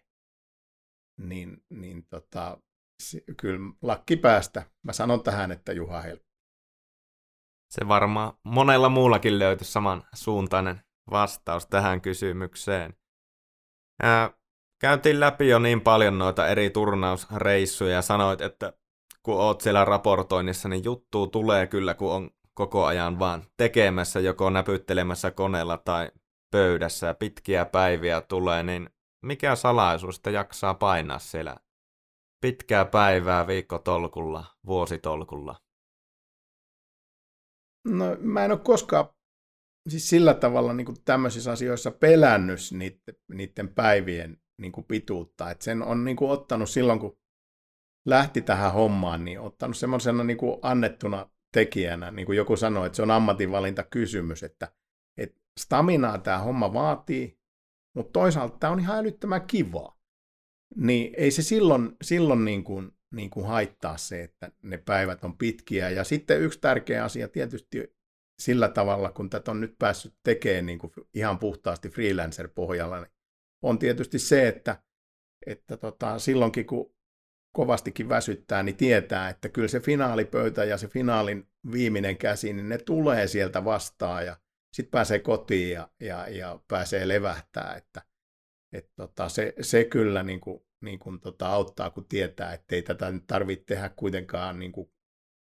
[1.20, 2.60] niin, niin tota,
[3.36, 4.62] kyllä lakki päästä.
[4.82, 6.24] Mä sanon tähän, että Juha helppo.
[7.70, 10.80] Se varmaan monella muullakin löytyy saman suuntainen
[11.10, 12.94] vastaus tähän kysymykseen.
[14.02, 14.30] Ää,
[14.80, 18.72] käytiin läpi jo niin paljon noita eri turnausreissuja ja sanoit, että
[19.22, 24.50] kun oot siellä raportoinnissa, niin juttu tulee kyllä, kun on koko ajan vaan tekemässä, joko
[24.50, 26.10] näpyttelemässä koneella tai
[26.50, 28.90] pöydässä ja pitkiä päiviä tulee, niin
[29.22, 31.56] mikä salaisuus sitä jaksaa painaa siellä
[32.44, 35.60] pitkää päivää viikkotolkulla, vuositolkulla?
[37.86, 39.08] No mä en ole koskaan
[39.88, 45.50] siis sillä tavalla niin kuin tämmöisissä asioissa pelännyt niiden, niiden päivien niin kuin pituutta.
[45.50, 47.18] Et sen on niin kuin ottanut silloin, kun
[48.08, 52.96] lähti tähän hommaan, niin ottanut semmoisena niin kuin annettuna tekijänä, niin kuin joku sanoi, että
[52.96, 54.72] se on ammatinvalinta kysymys, että,
[55.18, 57.38] että staminaa tämä homma vaatii,
[57.96, 59.93] mutta toisaalta tämä on ihan älyttömän kivaa.
[60.76, 65.38] Niin ei se silloin, silloin niin kuin, niin kuin haittaa se, että ne päivät on
[65.38, 65.90] pitkiä.
[65.90, 67.94] Ja sitten yksi tärkeä asia tietysti
[68.38, 73.12] sillä tavalla, kun tätä on nyt päässyt tekemään niin kuin ihan puhtaasti freelancer-pohjalla, niin
[73.62, 74.82] on tietysti se, että,
[75.46, 76.94] että tota, silloinkin kun
[77.52, 82.78] kovastikin väsyttää, niin tietää, että kyllä se finaalipöytä ja se finaalin viimeinen käsi, niin ne
[82.78, 84.36] tulee sieltä vastaan ja
[84.74, 88.02] sitten pääsee kotiin ja, ja, ja pääsee levähtää, että
[88.74, 92.82] et tota, se, se kyllä niin kuin, niin kuin tota, auttaa, kun tietää, että ei
[92.82, 94.92] tätä tarvitse tehdä kuitenkaan niin kuin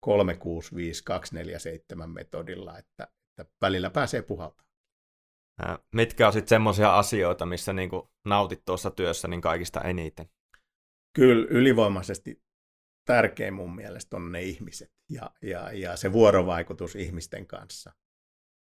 [0.00, 3.08] 365 247 metodilla, että,
[3.40, 4.68] että välillä pääsee puhaltamaan.
[5.94, 10.26] Mitkä on sitten semmoisia asioita, missä niin kuin nautit tuossa työssä niin kaikista eniten?
[11.16, 12.42] kyllä ylivoimaisesti
[13.06, 17.92] tärkein mun mielestä on ne ihmiset ja, ja, ja se vuorovaikutus ihmisten kanssa.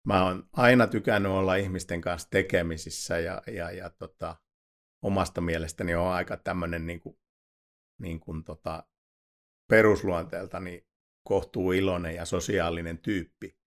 [0.07, 4.35] Mä oon aina tykännyt olla ihmisten kanssa tekemisissä ja, ja, ja tota,
[5.01, 7.17] omasta mielestäni on aika tämmöinen niin kuin,
[8.01, 8.83] niin kuin tota,
[9.69, 10.87] perusluonteeltani
[11.27, 13.57] kohtuu iloinen ja sosiaalinen tyyppi.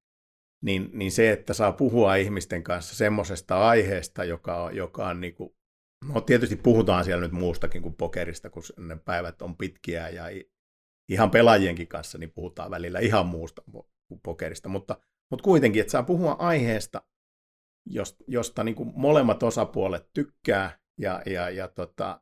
[0.64, 5.34] Niin, niin se, että saa puhua ihmisten kanssa semmoisesta aiheesta, joka on, joka on niin
[5.34, 5.58] kuin
[6.04, 10.24] No tietysti puhutaan siellä nyt muustakin kuin pokerista, kun ne päivät on pitkiä ja
[11.08, 13.62] ihan pelaajienkin kanssa niin puhutaan välillä ihan muusta.
[14.08, 15.00] kuin pokerista, mutta,
[15.30, 17.02] mutta kuitenkin, että saa puhua aiheesta,
[17.86, 22.20] josta, josta niin kuin molemmat osapuolet tykkää ja, ja, ja tota,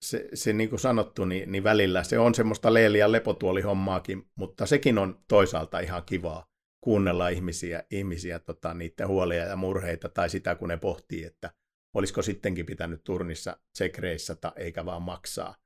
[0.00, 4.66] se, se niin kuin sanottu, niin, niin välillä se on semmoista leeli- ja lepotuolihommaakin, mutta
[4.66, 6.46] sekin on toisaalta ihan kivaa
[6.80, 11.50] kuunnella ihmisiä, ihmisiä tota, niiden huolia ja murheita tai sitä, kun ne pohtii, että
[11.94, 15.56] olisiko sittenkin pitänyt turnissa tsekreissata eikä vaan maksaa.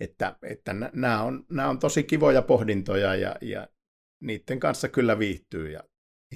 [0.00, 3.68] Että, että nämä, on, nämä on tosi kivoja pohdintoja ja, ja
[4.22, 5.80] niiden kanssa kyllä viihtyy ja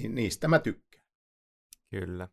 [0.09, 1.05] niistä mä tykkään.
[1.89, 2.27] Kyllä.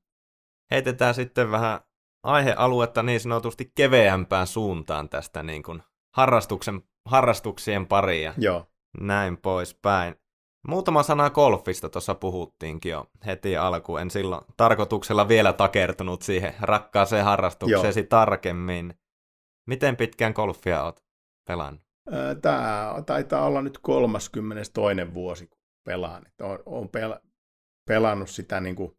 [0.71, 1.81] Heitetään sitten vähän
[2.27, 5.83] aihealuetta niin sanotusti keveämpään suuntaan tästä niin kuin
[6.15, 8.35] harrastuksen, harrastuksien paria.
[8.39, 8.67] Joo.
[9.01, 10.15] Näin poispäin.
[10.69, 14.01] Muutama sana golfista tuossa puhuttiinkin jo heti alkuun.
[14.01, 18.07] En silloin tarkoituksella vielä takertunut siihen rakkaaseen harrastukseesi Joo.
[18.09, 18.95] tarkemmin.
[19.67, 21.05] Miten pitkään golfia olet
[21.49, 21.83] pelannut?
[22.43, 25.15] Tämä taitaa olla nyt 32.
[25.15, 26.27] vuosi, kun pelaan.
[26.67, 27.29] Olen pel-
[27.89, 28.97] pelannut sitä niin kuin,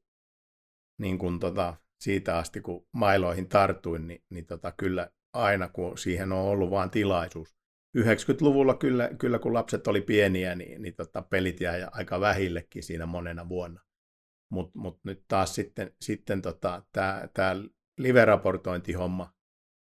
[1.00, 6.32] niin kuin tota, siitä asti, kun mailoihin tartuin, niin, niin tota, kyllä aina, kun siihen
[6.32, 7.58] on ollut vain tilaisuus.
[7.98, 13.06] 90-luvulla kyllä, kyllä kun lapset oli pieniä, niin, niin tota, pelit jäi aika vähillekin siinä
[13.06, 13.82] monena vuonna.
[14.52, 16.84] Mutta mut nyt taas sitten, sitten tota,
[17.34, 17.56] tämä
[17.98, 19.34] live-raportointihomma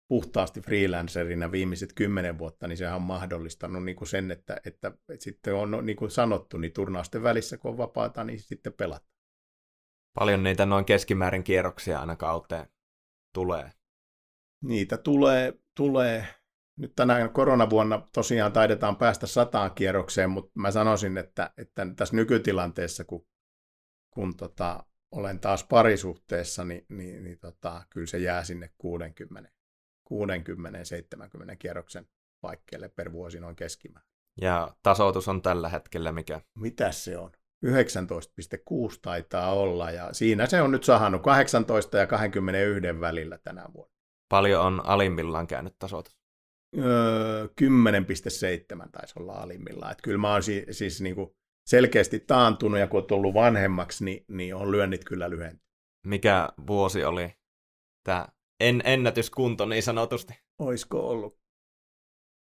[0.08, 5.24] puhtaasti freelancerina viimeiset kymmenen vuotta, niin sehän on mahdollistanut niin kuin sen, että, että, että
[5.24, 9.13] sitten on niin kuin sanottu, niin turnausten välissä kun on vapaata, niin sitten pelataan.
[10.14, 12.68] Paljon niitä noin keskimäärin kierroksia aina kauteen
[13.34, 13.72] tulee?
[14.64, 16.28] Niitä tulee, tulee.
[16.78, 23.04] Nyt tänä koronavuonna tosiaan taidetaan päästä sataan kierrokseen, mutta mä sanoisin, että, että tässä nykytilanteessa,
[23.04, 23.28] kun,
[24.12, 29.52] kun tota, olen taas parisuhteessa, niin, niin, niin tota, kyllä se jää sinne 60,
[30.14, 32.08] 60-70 kierroksen
[32.42, 34.10] paikkeille per vuosi noin keskimäärin.
[34.42, 36.42] Ja tasoitus on tällä hetkellä mikä?
[36.56, 37.32] Mitä se on?
[37.66, 43.94] 19,6 taitaa olla, ja siinä se on nyt sahannut 18 ja 21 välillä tänä vuonna.
[44.30, 46.18] Paljon on alimmillaan käynyt tasoitus?
[46.78, 49.92] Öö, 10,7 taisi olla alimmillaan.
[49.92, 51.36] Että kyllä mä oon si- siis niinku
[51.66, 55.64] selkeästi taantunut, ja kun on tullut vanhemmaksi, niin, niin on lyönnit kyllä lyhentynyt.
[56.08, 57.34] Mikä vuosi oli
[58.04, 58.28] tämä
[58.60, 60.34] en, ennätyskunto niin sanotusti?
[60.60, 61.40] Oisko ollut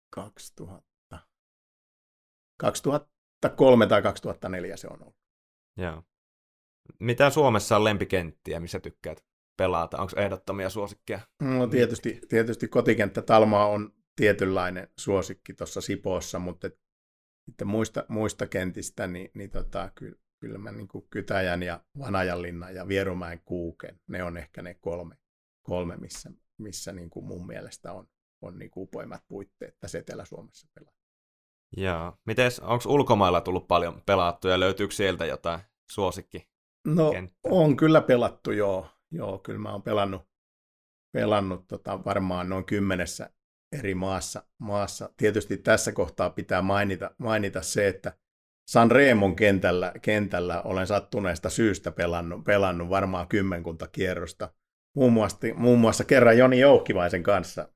[0.09, 0.85] 2000?
[2.59, 3.14] 2000
[3.49, 5.15] 2003 tai 2004 se on ollut.
[5.77, 6.03] Joo.
[6.99, 9.25] Mitä Suomessa on lempikenttiä, missä tykkäät
[9.57, 9.97] pelata?
[9.97, 11.19] Onko ehdottomia suosikkeja?
[11.41, 16.69] No tietysti, tietysti kotikenttä Talma on tietynlainen suosikki tuossa Sipoossa, mutta
[17.45, 22.87] sitten muista, muista kentistä, niin, niin tota, kyllä, kyllä mä niin Kytäjän ja Vanajanlinnan ja
[22.87, 25.15] Vierumäen kuuken, ne on ehkä ne kolme,
[25.63, 28.07] kolme missä, missä niin kuin mun mielestä on,
[28.41, 30.94] on niin kuin upoimmat puitteet tässä Etelä-Suomessa pelata.
[31.77, 32.13] Joo.
[32.25, 34.59] Mites, onko ulkomailla tullut paljon pelattuja?
[34.59, 35.59] Löytyykö sieltä jotain
[35.91, 36.49] suosikki?
[36.87, 37.51] No, kenttää?
[37.51, 38.87] on kyllä pelattu, joo.
[39.11, 40.21] Joo, kyllä mä oon pelannut,
[41.13, 43.29] pelannut tota, varmaan noin kymmenessä
[43.79, 45.09] eri maassa, maassa.
[45.17, 48.13] Tietysti tässä kohtaa pitää mainita, mainita se, että
[48.69, 54.53] San Remon kentällä, kentällä olen sattuneesta syystä pelannut, pelannut varmaan kymmenkunta kierrosta.
[54.95, 57.69] Muun muassa, muun muassa kerran Joni Joukkivaisen kanssa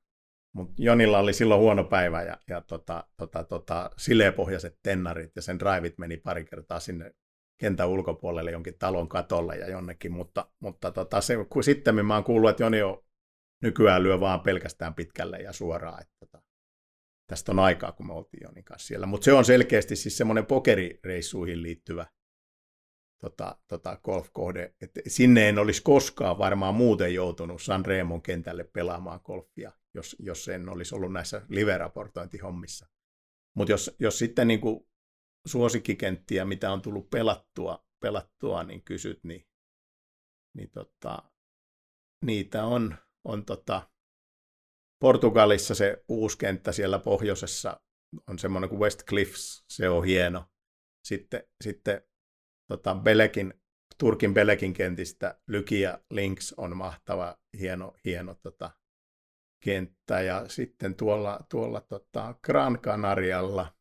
[0.52, 5.58] mutta Jonilla oli silloin huono päivä ja, ja tota, tota, tota, sileepohjaiset tennarit ja sen
[5.58, 7.14] drivit meni pari kertaa sinne
[7.58, 12.24] kentän ulkopuolelle jonkin talon katolle ja jonnekin, mutta, mutta tota, se, kun sitten mä oon
[12.24, 13.04] kuullut, että Joni on
[13.62, 16.42] nykyään lyö vaan pelkästään pitkälle ja suoraan, että tota,
[17.26, 19.06] tästä on aikaa, kun me oltiin Jonin kanssa siellä.
[19.06, 22.06] Mutta se on selkeästi siis semmoinen pokerireissuihin liittyvä
[23.20, 24.74] tota, tota golfkohde.
[24.80, 30.48] Et sinne en olisi koskaan varmaan muuten joutunut San Remon kentälle pelaamaan golfia, jos, jos
[30.48, 32.86] en olisi ollut näissä live-raportointihommissa.
[33.56, 34.88] Mutta jos, jos sitten niin kuin
[35.46, 39.46] suosikkikenttiä, mitä on tullut pelattua, pelattua niin kysyt, niin,
[40.56, 41.22] niin tota,
[42.24, 43.90] niitä on, on tota,
[45.00, 47.80] Portugalissa se uusi kenttä siellä pohjoisessa
[48.26, 50.44] on semmoinen kuin West Cliffs, se on hieno.
[51.08, 52.02] Sitten, sitten
[52.68, 53.54] tota, Belekin,
[53.98, 58.70] Turkin Belekin kentistä Lykia Links on mahtava, hieno, hieno tota,
[59.60, 60.20] kenttä.
[60.20, 63.74] Ja sitten tuolla, tuolla tota, Gran Canarialla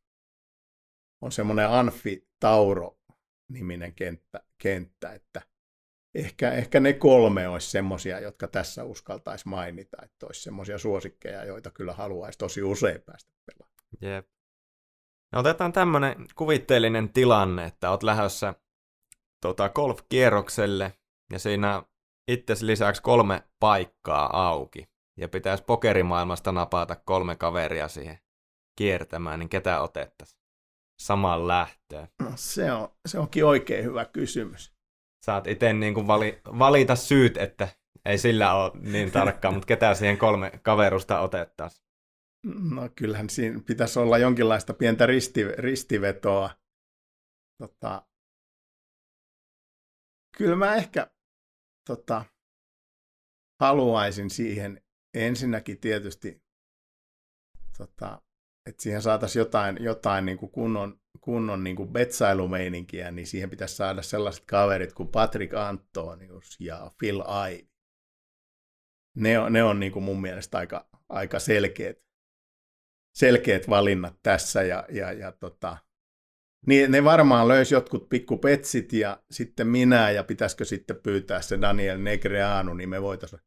[1.22, 5.42] on semmoinen Anfi Tauro-niminen kenttä, kenttä että
[6.16, 11.72] ehkä, ehkä ne kolme olisi semmoisia, jotka tässä uskaltaisi mainita, että olisi semmoisia suosikkeja, joita
[11.72, 13.80] kyllä haluaisi tosi usein päästä pelaamaan.
[14.02, 14.28] Jep.
[15.32, 18.54] No otetaan tämmöinen kuvitteellinen tilanne, että olet lähdössä
[19.42, 20.94] tota, golf-kierrokselle
[21.32, 21.84] ja siinä
[22.28, 24.90] itse lisäksi kolme paikkaa auki.
[25.20, 28.20] Ja pitäisi pokerimaailmasta napata kolme kaveria siihen
[28.76, 30.40] kiertämään, niin ketä otettaisiin?
[31.00, 32.08] saman lähtöön?
[32.22, 34.74] No, se, on, se onkin oikein hyvä kysymys.
[35.26, 37.68] Saat itse niin kuin vali, valita syyt, että
[38.06, 41.90] ei sillä ole niin tarkkaa, mutta ketä siihen kolme kaverusta otettaisiin?
[42.46, 46.50] No kyllähän siinä pitäisi olla jonkinlaista pientä risti, ristivetoa.
[47.62, 48.08] Tota,
[50.38, 51.12] kyllä mä ehkä
[51.88, 52.26] tota,
[53.62, 54.82] haluaisin siihen
[55.14, 56.44] ensinnäkin tietysti,
[57.78, 58.22] tota,
[58.66, 63.76] että siihen saataisiin jotain, jotain niin kuin kunnon, kunnon niin kuin betsailumeininkiä, niin siihen pitäisi
[63.76, 67.68] saada sellaiset kaverit kuin Patrick Antonius ja Phil Ivey.
[69.16, 71.98] Ne on, ne on niin kuin mun mielestä aika, aika selkeät,
[73.16, 75.78] selkeät valinnat tässä ja, ja, ja tota,
[76.68, 81.98] niin ne varmaan löysi jotkut pikkupetsit ja sitten minä ja pitäisikö sitten pyytää se Daniel
[81.98, 83.42] Negreanu, niin me voitaisiin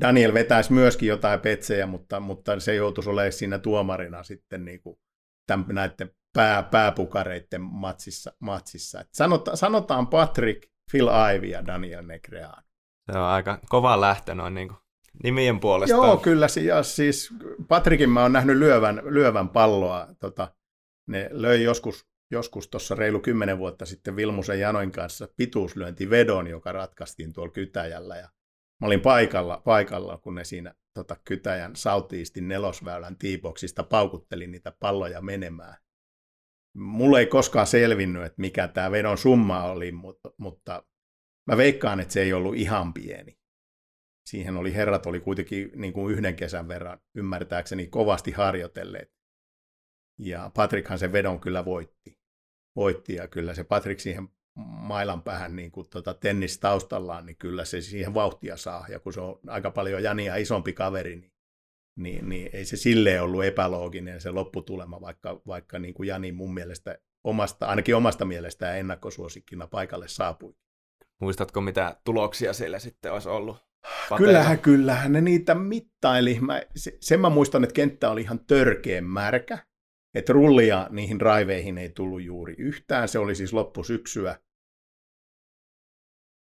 [0.00, 4.98] Daniel vetäisi myöskin jotain petsejä, mutta, mutta se joutuisi olemaan siinä tuomarina sitten niin kuin
[5.46, 8.32] tämän, näiden pää, pääpukareiden matsissa.
[8.38, 9.00] matsissa.
[9.00, 12.62] Et sanota, sanotaan Patrick, Phil Ivey ja Daniel Negreanu.
[13.12, 14.78] Se on aika kova lähtö noin niin kuin
[15.22, 15.96] nimien puolesta.
[15.96, 16.46] Joo, kyllä.
[16.62, 17.34] Ja siis
[17.68, 20.08] Patrickin mä oon nähnyt lyövän, lyövän palloa.
[20.20, 20.54] Tota,
[21.06, 27.32] ne löi joskus joskus tuossa reilu kymmenen vuotta sitten Vilmusen Janoin kanssa pituuslyöntivedon, joka ratkaistiin
[27.32, 28.16] tuolla Kytäjällä.
[28.16, 28.28] Ja
[28.80, 35.20] mä olin paikalla, paikalla kun ne siinä tota, Kytäjän Southeastin nelosväylän tiiboksista paukuttelin niitä palloja
[35.20, 35.76] menemään.
[36.76, 40.86] Mulle ei koskaan selvinnyt, että mikä tämä vedon summa oli, mutta, mutta
[41.50, 43.38] mä veikkaan, että se ei ollut ihan pieni.
[44.26, 49.12] Siihen oli herrat oli kuitenkin niin kuin yhden kesän verran ymmärtääkseni kovasti harjoitelleet.
[50.18, 52.18] Ja Patrickhan sen vedon kyllä voitti
[52.78, 54.28] voitti ja kyllä se Patrick siihen
[54.66, 58.86] mailan päähän niin kuin tuota tennis taustallaan, niin kyllä se siihen vauhtia saa.
[58.88, 61.32] Ja kun se on aika paljon Jania isompi kaveri, niin,
[61.96, 66.54] niin, niin ei se sille ollut epälooginen se lopputulema, vaikka, vaikka niin kuin Jani mun
[66.54, 70.54] mielestä omasta, ainakin omasta mielestään ennakkosuosikkina paikalle saapui.
[71.20, 73.56] Muistatko, mitä tuloksia siellä sitten olisi ollut?
[73.82, 74.16] Pateilla?
[74.16, 76.38] Kyllähän, kyllähän ne niitä mittaili.
[76.40, 79.58] Mä, se, sen mä muistan, että kenttä oli ihan törkeen märkä.
[80.14, 83.08] Että rullia niihin raiveihin ei tullut juuri yhtään.
[83.08, 84.38] Se oli siis loppusyksyä.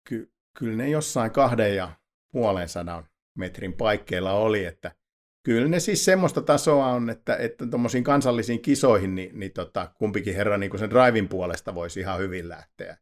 [0.08, 1.92] Ky- kyllä ne jossain kahden ja
[2.32, 4.94] puolen sadan metrin paikkeilla oli, että
[5.42, 10.34] kyllä ne siis semmoista tasoa on, että, että tuommoisiin kansallisiin kisoihin niin, niin tota, kumpikin
[10.34, 12.98] herra niin sen drivin puolesta voisi ihan hyvin lähteä.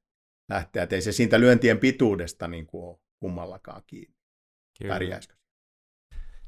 [0.51, 0.83] lähteä.
[0.83, 4.17] Että ei se siitä lyöntien pituudesta niin kuin ole kummallakaan kiinni.
[4.89, 5.35] Pärjäisikö?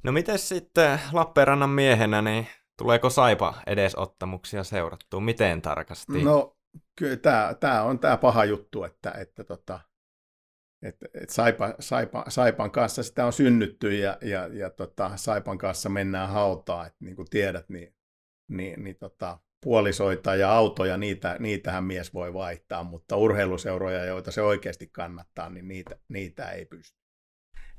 [0.03, 2.47] No miten sitten Lappeenrannan miehenä, niin
[2.79, 5.21] Tuleeko Saipa edesottamuksia seurattua?
[5.21, 6.25] Miten tarkasti?
[6.25, 6.57] No,
[6.99, 9.81] kyllä tämä, tämä on tämä paha juttu, että, että tota,
[10.83, 15.89] että, että Saipa, Saipa, Saipan kanssa sitä on synnytty ja, ja, ja tota, Saipan kanssa
[15.89, 17.95] mennään hautaan, että niin kuin tiedät, niin,
[18.49, 24.43] niin, niin tota, puolisoita ja autoja, niitä, niitähän mies voi vaihtaa, mutta urheiluseuroja, joita se
[24.43, 27.03] oikeasti kannattaa, niin niitä, niitä ei pysty.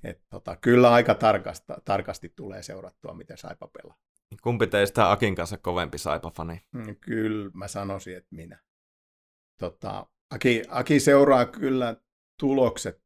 [0.03, 3.97] Et, tota, kyllä aika tarkasta, tarkasti tulee seurattua, miten Saipa pelaa.
[4.41, 6.61] Kumpi teistä Akin kanssa kovempi Saipa-fani?
[6.71, 8.59] Mm, kyllä mä sanoisin, että minä.
[9.59, 11.95] Tota, Aki, Aki seuraa kyllä
[12.39, 13.03] tulokset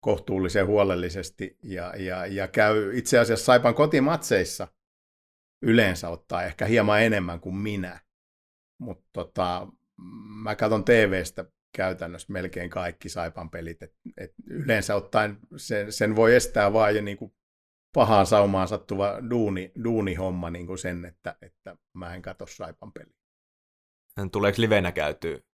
[0.00, 4.68] kohtuullisen huolellisesti ja, ja, ja käy itse asiassa Saipan kotimatseissa
[5.62, 8.00] yleensä ottaa ehkä hieman enemmän kuin minä.
[8.80, 9.68] Mutta tota,
[10.42, 11.44] mä katson TVstä
[11.76, 13.82] käytännössä melkein kaikki Saipan pelit.
[13.82, 17.18] Et, et yleensä ottaen sen, sen voi estää vain jo niin
[17.94, 23.14] pahaan saumaan sattuva duuni, duunihomma niin kuin sen, että, että mä en katso Saipan peliä.
[24.32, 25.44] Tuleeko livenä käytyy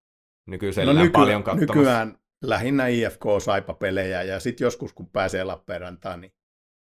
[0.46, 1.74] nykyisellään no nyky- paljon katsomassa?
[1.74, 2.18] Nykyään
[2.48, 6.32] lähinnä IFK-Saipa-pelejä ja sitten joskus kun pääsee Lappeenrantaan, niin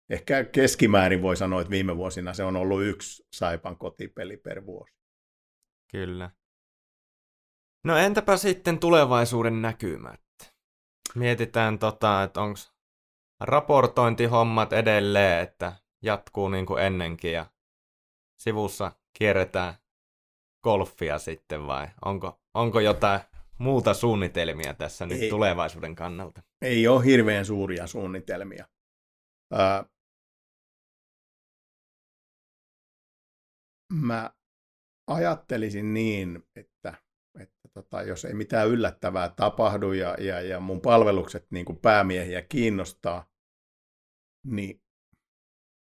[0.09, 4.93] ehkä keskimäärin voi sanoa, että viime vuosina se on ollut yksi Saipan kotipeli per vuosi.
[5.91, 6.31] Kyllä.
[7.83, 10.21] No entäpä sitten tulevaisuuden näkymät?
[11.15, 12.59] Mietitään, tota, että onko
[13.39, 17.45] raportointihommat edelleen, että jatkuu niin kuin ennenkin ja
[18.37, 19.73] sivussa kierretään
[20.63, 23.19] golfia sitten vai onko, onko jotain
[23.59, 26.43] muuta suunnitelmia tässä nyt ei, tulevaisuuden kannalta?
[26.61, 28.67] Ei ole hirveän suuria suunnitelmia.
[29.53, 29.85] Ää,
[33.93, 34.31] mä
[35.07, 36.93] ajattelisin niin, että,
[37.39, 42.41] että tota, jos ei mitään yllättävää tapahdu ja, ja, ja mun palvelukset niin kuin päämiehiä
[42.41, 43.29] kiinnostaa,
[44.45, 44.81] niin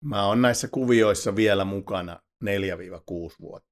[0.04, 2.48] mä oon näissä kuvioissa vielä mukana 4-6
[3.40, 3.70] vuotta.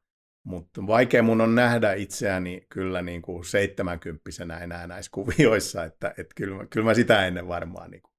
[0.46, 4.30] mutta vaikea mun on nähdä itseäni kyllä niin kuin 70
[4.62, 8.10] enää näissä kuvioissa, että, että kyllä, kyllä mä sitä ennen varmaan niin kuin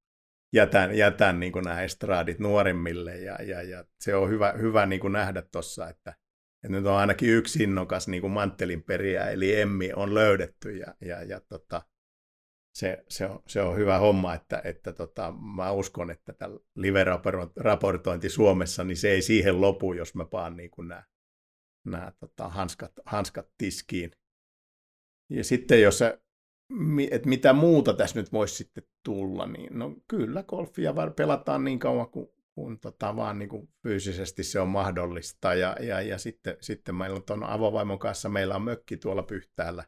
[0.53, 5.01] jätän, jätän niin kuin nämä estraadit nuorimmille ja, ja, ja se on hyvä, hyvä niin
[5.01, 6.13] kuin nähdä tuossa, että,
[6.63, 10.95] että nyt on ainakin yksi innokas niin kuin manttelin periä, eli Emmi on löydetty ja,
[11.01, 11.81] ja, ja tota,
[12.75, 18.29] se, se, on, se on hyvä homma, että, että tota, mä uskon, että tämä live-raportointi
[18.29, 21.03] Suomessa, niin se ei siihen lopu, jos mä paan niin kuin nämä,
[21.85, 24.11] nämä tota, hanskat, hanskat tiskiin.
[25.29, 26.21] Ja sitten jos se,
[27.11, 32.09] että mitä muuta tässä nyt voisi sitten tulla, niin no kyllä golfia pelataan niin kauan
[32.09, 32.29] kuin,
[32.61, 35.53] kun tota, vaan niin kuin fyysisesti se on mahdollista.
[35.53, 39.83] Ja, ja, ja sitten, sitten meillä on tuon avovaimon kanssa, meillä on mökki tuolla Pyhtäällä,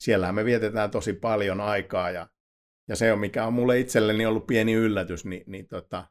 [0.00, 2.28] siellä me vietetään tosi paljon aikaa ja,
[2.88, 6.06] ja se on, mikä on mulle itselleni ollut pieni yllätys, niin, niin tota,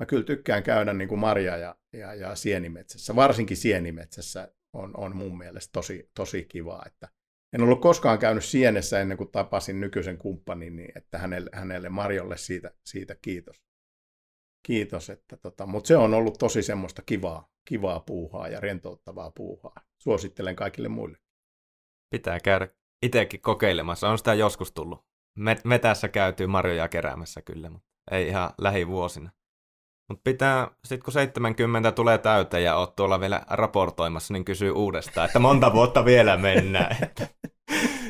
[0.00, 3.16] mä kyllä tykkään käydä niin kuin marja- ja, ja, ja sienimetsässä.
[3.16, 7.08] Varsinkin sienimetsässä on, on mun mielestä tosi, tosi kivaa, että
[7.52, 12.36] en ollut koskaan käynyt sienessä ennen kuin tapasin nykyisen kumppanin, niin että hänelle, hänelle Marjolle
[12.36, 13.65] siitä, siitä kiitos.
[14.66, 19.74] Kiitos, että tota, mutta se on ollut tosi semmoista kivaa, kivaa puuhaa ja rentouttavaa puuhaa.
[20.02, 21.18] Suosittelen kaikille muille.
[22.10, 22.68] Pitää käydä
[23.02, 24.08] itsekin kokeilemassa.
[24.08, 25.06] On sitä joskus tullut.
[25.64, 29.30] Metässä käytyy marjoja keräämässä kyllä, mutta ei ihan lähivuosina.
[30.08, 35.26] Mutta pitää, sit kun 70 tulee täyteen ja oot tuolla vielä raportoimassa, niin kysyy uudestaan,
[35.26, 36.96] että monta vuotta vielä mennään.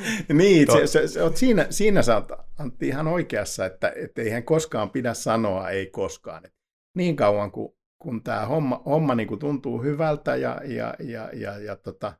[0.32, 4.90] niin, se, se, se, siinä, siinä sä oot Antti ihan oikeassa, että, että eihän koskaan
[4.90, 6.46] pidä sanoa ei koskaan.
[6.46, 6.54] Et
[6.96, 11.58] niin kauan kuin kun tämä homma, homma niin kuin tuntuu hyvältä ja, ja, ja, ja,
[11.58, 12.12] ja tota,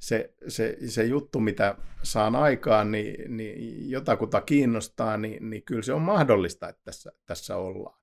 [0.00, 5.92] se, se, se juttu, mitä saan aikaan, niin, niin jotakuta kiinnostaa, niin, niin kyllä se
[5.92, 8.00] on mahdollista, että tässä, tässä ollaan.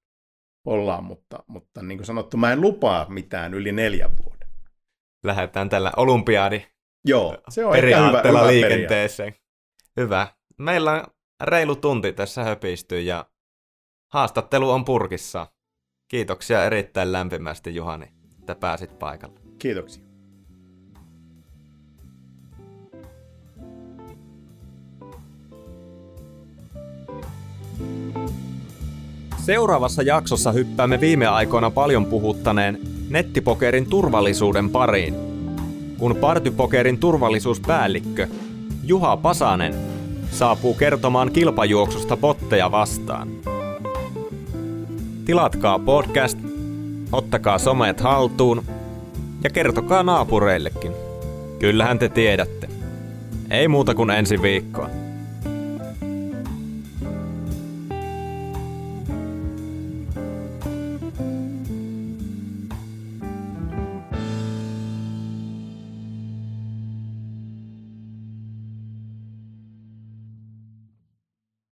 [0.66, 4.49] ollaan mutta, mutta niin kuin sanottu, mä en lupaa mitään yli neljän vuoden.
[5.24, 6.66] Lähdetään tällä olympiadi
[7.06, 9.36] Joo, se on periaatteella hyvä, hyvä liikenteeseen.
[9.97, 10.28] Hyvä.
[10.58, 11.04] Meillä on
[11.41, 13.26] reilu tunti tässä höpistyy ja
[14.14, 15.47] haastattelu on purkissa.
[16.08, 18.06] Kiitoksia erittäin lämpimästi Juhani,
[18.39, 19.39] että pääsit paikalle.
[19.60, 20.04] Kiitoksia.
[29.45, 32.80] Seuraavassa jaksossa hyppäämme viime aikoina paljon puhuttaneen
[33.10, 35.31] nettipokerin turvallisuuden pariin.
[36.02, 38.28] Kun partypokerin turvallisuuspäällikkö
[38.84, 39.76] Juha Pasanen
[40.32, 43.28] saapuu kertomaan kilpajuoksusta botteja vastaan.
[45.26, 46.38] Tilatkaa podcast,
[47.12, 48.64] ottakaa somet haltuun
[49.43, 50.91] ja kertokaa naapureillekin.
[51.60, 52.70] Kyllähän te tiedätte.
[53.49, 54.89] Ei muuta kuin ensi viikkoon.